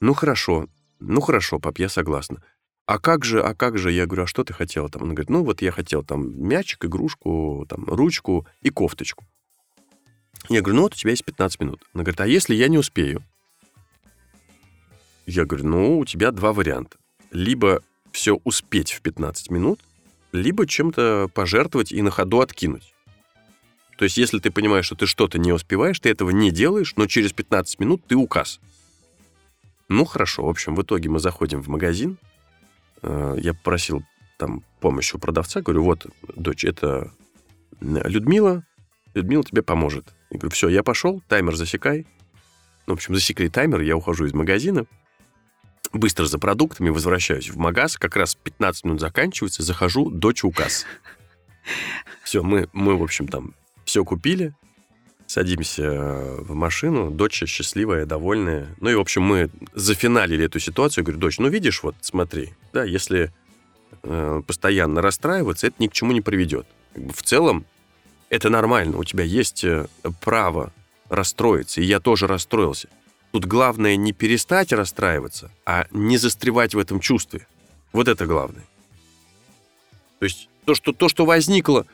ну 0.00 0.14
хорошо, 0.14 0.66
ну 0.98 1.20
хорошо, 1.20 1.58
пап, 1.58 1.78
я 1.78 1.88
согласна. 1.88 2.42
А 2.86 2.98
как 2.98 3.24
же, 3.24 3.40
а 3.40 3.54
как 3.54 3.78
же? 3.78 3.92
Я 3.92 4.06
говорю, 4.06 4.24
а 4.24 4.26
что 4.26 4.42
ты 4.42 4.52
хотела 4.52 4.88
там? 4.88 5.04
Она 5.04 5.14
говорит, 5.14 5.30
ну 5.30 5.44
вот 5.44 5.62
я 5.62 5.70
хотел 5.70 6.02
там 6.02 6.42
мячик, 6.42 6.84
игрушку, 6.84 7.64
там 7.68 7.84
ручку 7.84 8.46
и 8.62 8.70
кофточку. 8.70 9.24
Я 10.48 10.60
говорю, 10.60 10.76
ну 10.76 10.82
вот 10.82 10.94
у 10.94 10.96
тебя 10.96 11.10
есть 11.10 11.24
15 11.24 11.60
минут. 11.60 11.82
Она 11.94 12.02
говорит, 12.02 12.20
а 12.20 12.26
если 12.26 12.54
я 12.54 12.66
не 12.66 12.78
успею? 12.78 13.22
Я 15.26 15.44
говорю, 15.44 15.68
ну 15.68 15.98
у 15.98 16.04
тебя 16.04 16.32
два 16.32 16.52
варианта. 16.52 16.98
Либо 17.30 17.80
все 18.10 18.40
успеть 18.42 18.90
в 18.90 19.02
15 19.02 19.50
минут, 19.50 19.80
либо 20.32 20.66
чем-то 20.66 21.28
пожертвовать 21.32 21.92
и 21.92 22.02
на 22.02 22.10
ходу 22.10 22.40
откинуть. 22.40 22.94
То 23.98 24.04
есть, 24.04 24.16
если 24.16 24.38
ты 24.38 24.50
понимаешь, 24.50 24.86
что 24.86 24.96
ты 24.96 25.06
что-то 25.06 25.38
не 25.38 25.52
успеваешь, 25.52 26.00
ты 26.00 26.08
этого 26.08 26.30
не 26.30 26.50
делаешь, 26.50 26.94
но 26.96 27.06
через 27.06 27.32
15 27.32 27.78
минут 27.80 28.02
ты 28.06 28.16
указ. 28.16 28.60
Ну, 29.88 30.04
хорошо. 30.04 30.44
В 30.44 30.48
общем, 30.48 30.74
в 30.74 30.82
итоге 30.82 31.10
мы 31.10 31.18
заходим 31.18 31.62
в 31.62 31.68
магазин. 31.68 32.16
Э, 33.02 33.36
Я 33.38 33.52
попросил 33.52 34.02
там 34.38 34.64
помощь 34.80 35.12
у 35.12 35.18
продавца. 35.18 35.60
Говорю, 35.60 35.84
вот, 35.84 36.06
дочь, 36.34 36.64
это 36.64 37.12
Людмила. 37.80 38.64
Людмила 39.14 39.44
тебе 39.44 39.62
поможет. 39.62 40.06
Я 40.30 40.38
говорю, 40.38 40.54
все, 40.54 40.68
я 40.68 40.82
пошел, 40.82 41.22
таймер 41.28 41.56
засекай. 41.56 42.06
Ну, 42.86 42.94
в 42.94 42.96
общем, 42.96 43.14
засекли 43.14 43.48
таймер, 43.48 43.80
я 43.80 43.96
ухожу 43.96 44.24
из 44.24 44.32
магазина. 44.32 44.86
Быстро 45.92 46.24
за 46.26 46.38
продуктами 46.38 46.88
возвращаюсь 46.88 47.50
в 47.50 47.56
магаз. 47.56 47.96
Как 47.96 48.16
раз 48.16 48.36
15 48.36 48.84
минут 48.84 49.00
заканчивается, 49.00 49.62
захожу, 49.62 50.08
дочь 50.10 50.44
указ. 50.44 50.86
Все, 52.22 52.42
мы, 52.42 52.68
мы, 52.72 52.96
в 52.96 53.02
общем, 53.02 53.26
там 53.26 53.54
все 53.84 54.04
купили, 54.04 54.54
садимся 55.26 55.90
в 56.38 56.54
машину, 56.54 57.10
дочь 57.10 57.42
счастливая, 57.46 58.06
довольная. 58.06 58.68
Ну 58.80 58.90
и, 58.90 58.94
в 58.94 59.00
общем, 59.00 59.22
мы 59.22 59.50
зафиналили 59.74 60.44
эту 60.44 60.60
ситуацию. 60.60 61.04
Говорю, 61.04 61.20
дочь, 61.20 61.38
ну 61.38 61.48
видишь, 61.48 61.82
вот 61.82 61.96
смотри, 62.00 62.54
да, 62.72 62.84
если 62.84 63.32
э, 64.02 64.42
постоянно 64.46 65.02
расстраиваться, 65.02 65.68
это 65.68 65.76
ни 65.80 65.88
к 65.88 65.92
чему 65.92 66.12
не 66.12 66.20
приведет. 66.20 66.66
Как 66.94 67.04
бы 67.04 67.12
в 67.12 67.22
целом 67.22 67.64
это 68.28 68.48
нормально, 68.48 68.96
у 68.96 69.04
тебя 69.04 69.24
есть 69.24 69.64
э, 69.64 69.86
право 70.20 70.72
расстроиться, 71.08 71.80
и 71.80 71.84
я 71.84 71.98
тоже 71.98 72.26
расстроился. 72.28 72.88
Тут 73.32 73.44
главное 73.44 73.96
не 73.96 74.12
перестать 74.12 74.72
расстраиваться, 74.72 75.50
а 75.64 75.86
не 75.92 76.16
застревать 76.16 76.74
в 76.74 76.78
этом 76.78 77.00
чувстве. 77.00 77.46
Вот 77.92 78.08
это 78.08 78.26
главное. 78.26 78.64
То 80.18 80.24
есть 80.24 80.48
то, 80.64 80.74
что, 80.74 80.92
то, 80.92 81.08
что 81.08 81.24
возникло, 81.24 81.86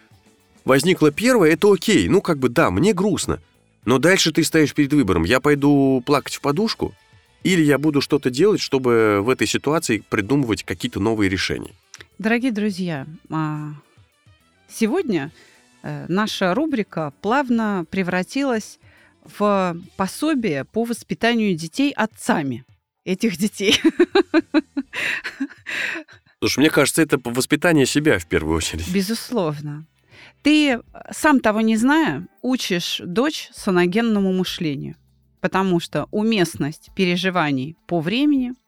возникло 0.65 1.11
первое, 1.11 1.53
это 1.53 1.73
окей. 1.73 2.09
Ну, 2.09 2.21
как 2.21 2.39
бы, 2.39 2.49
да, 2.49 2.71
мне 2.71 2.93
грустно. 2.93 3.41
Но 3.85 3.99
дальше 3.99 4.33
ты 4.33 4.43
стоишь 4.45 4.75
перед 4.75 4.93
выбором. 4.93 5.25
Я 5.25 5.41
пойду 5.41 6.03
плакать 6.05 6.35
в 6.35 6.41
подушку, 6.41 6.95
или 7.45 7.63
я 7.63 7.79
буду 7.79 8.01
что-то 8.01 8.31
делать, 8.31 8.61
чтобы 8.61 9.21
в 9.23 9.29
этой 9.29 9.47
ситуации 9.47 10.03
придумывать 10.09 10.65
какие-то 10.65 10.99
новые 10.99 11.29
решения. 11.29 11.71
Дорогие 12.19 12.51
друзья, 12.51 13.07
а, 13.31 13.71
сегодня 14.69 15.31
э, 15.83 16.07
наша 16.09 16.55
рубрика 16.55 17.13
плавно 17.21 17.87
превратилась 17.89 18.81
в 19.39 19.77
пособие 19.97 20.65
по 20.65 20.85
воспитанию 20.85 21.55
детей 21.55 21.93
отцами 21.93 22.65
этих 23.05 23.37
детей. 23.37 23.81
Слушай, 26.41 26.59
мне 26.61 26.71
кажется, 26.71 27.03
это 27.03 27.19
воспитание 27.25 27.87
себя 27.87 28.19
в 28.19 28.27
первую 28.27 28.57
очередь. 28.57 28.93
Безусловно. 28.93 29.87
Ты, 30.43 30.81
сам 31.11 31.41
того 31.41 31.61
не 31.61 31.77
зная, 31.77 32.27
учишь 32.43 33.01
дочь 33.05 33.49
саногенному 33.53 34.33
мышлению, 34.33 34.97
потому 35.41 35.81
что 35.81 36.07
уместность 36.11 36.91
переживаний 36.95 37.77
по 37.87 38.01
времени– 38.01 38.53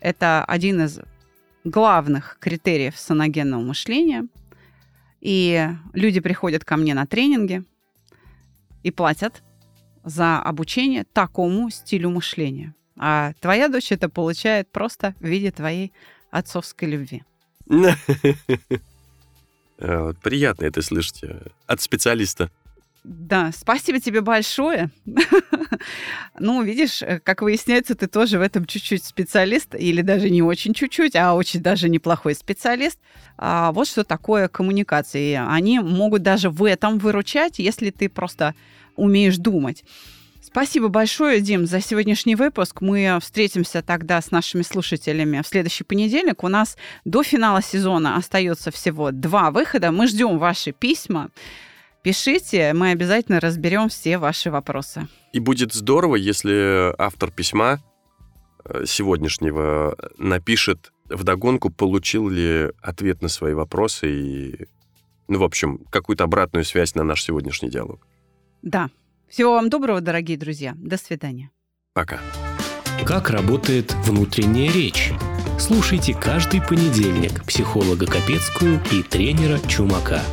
это 0.00 0.44
один 0.44 0.82
из 0.82 1.00
главных 1.64 2.38
критериев 2.40 2.96
саногенного 2.98 3.62
мышления. 3.62 4.26
И 5.20 5.66
люди 5.94 6.20
приходят 6.20 6.64
ко 6.64 6.76
мне 6.76 6.92
на 6.94 7.06
тренинги 7.06 7.64
и 8.84 8.92
платят 8.92 9.42
за 10.04 10.38
обучение 10.38 11.04
такому 11.04 11.70
стилю 11.70 12.10
мышления. 12.10 12.74
А 12.96 13.32
твоя 13.40 13.68
дочь 13.68 13.90
это 13.90 14.08
получает 14.08 14.70
просто 14.70 15.16
в 15.18 15.24
виде 15.24 15.50
твоей 15.50 15.92
отцовской 16.30 16.88
любви. 16.88 17.24
Вот 19.76 20.16
Приятно 20.18 20.66
это 20.66 20.82
слышать 20.82 21.24
э, 21.24 21.48
от 21.66 21.80
специалиста. 21.80 22.48
Да, 23.04 23.50
спасибо 23.54 24.00
тебе 24.00 24.22
большое. 24.22 24.90
Ну, 26.38 26.62
видишь, 26.62 27.02
э, 27.02 27.20
как 27.20 27.42
выясняется, 27.42 27.94
ты 27.94 28.06
тоже 28.06 28.38
в 28.38 28.42
этом 28.42 28.64
чуть-чуть 28.64 29.04
специалист, 29.04 29.74
или 29.74 30.02
даже 30.02 30.30
не 30.30 30.42
очень 30.42 30.74
чуть-чуть, 30.74 31.14
а 31.14 31.34
очень 31.34 31.60
даже 31.60 31.88
неплохой 31.88 32.34
специалист. 32.34 32.98
А 33.36 33.70
вот 33.72 33.86
что 33.86 34.02
такое 34.02 34.48
коммуникации. 34.48 35.34
Они 35.34 35.78
могут 35.78 36.22
даже 36.22 36.50
в 36.50 36.64
этом 36.64 36.98
выручать, 36.98 37.58
если 37.58 37.90
ты 37.90 38.08
просто 38.08 38.54
умеешь 38.96 39.36
думать. 39.36 39.84
Спасибо 40.42 40.88
большое, 40.88 41.40
Дим, 41.40 41.66
за 41.66 41.80
сегодняшний 41.80 42.36
выпуск. 42.36 42.80
Мы 42.80 43.18
встретимся 43.20 43.82
тогда 43.82 44.20
с 44.20 44.30
нашими 44.30 44.62
слушателями 44.62 45.42
в 45.42 45.46
следующий 45.46 45.84
понедельник. 45.84 46.42
У 46.42 46.48
нас 46.48 46.76
до 47.04 47.22
финала 47.22 47.62
сезона 47.62 48.16
остается 48.16 48.70
всего 48.70 49.10
два 49.10 49.50
выхода. 49.50 49.92
Мы 49.92 50.06
ждем 50.06 50.38
ваши 50.38 50.72
письма. 50.72 51.30
Пишите, 52.04 52.74
мы 52.74 52.90
обязательно 52.90 53.40
разберем 53.40 53.88
все 53.88 54.18
ваши 54.18 54.50
вопросы. 54.50 55.08
И 55.32 55.40
будет 55.40 55.72
здорово, 55.72 56.16
если 56.16 56.92
автор 56.98 57.30
письма 57.30 57.80
э, 58.62 58.84
сегодняшнего 58.86 59.96
напишет 60.18 60.92
вдогонку, 61.08 61.70
получил 61.70 62.28
ли 62.28 62.72
ответ 62.82 63.22
на 63.22 63.28
свои 63.28 63.54
вопросы 63.54 64.10
и, 64.10 64.66
ну, 65.28 65.38
в 65.38 65.44
общем, 65.44 65.78
какую-то 65.88 66.24
обратную 66.24 66.66
связь 66.66 66.94
на 66.94 67.04
наш 67.04 67.24
сегодняшний 67.24 67.70
диалог. 67.70 68.06
Да. 68.60 68.90
Всего 69.30 69.54
вам 69.54 69.70
доброго, 69.70 70.02
дорогие 70.02 70.36
друзья. 70.36 70.74
До 70.76 70.98
свидания. 70.98 71.50
Пока. 71.94 72.20
Как 73.06 73.30
работает 73.30 73.94
внутренняя 74.04 74.70
речь? 74.70 75.10
Слушайте 75.58 76.12
каждый 76.12 76.60
понедельник 76.60 77.46
психолога 77.46 78.04
Капецкую 78.04 78.78
и 78.92 79.02
тренера 79.02 79.58
Чумака– 79.66 80.20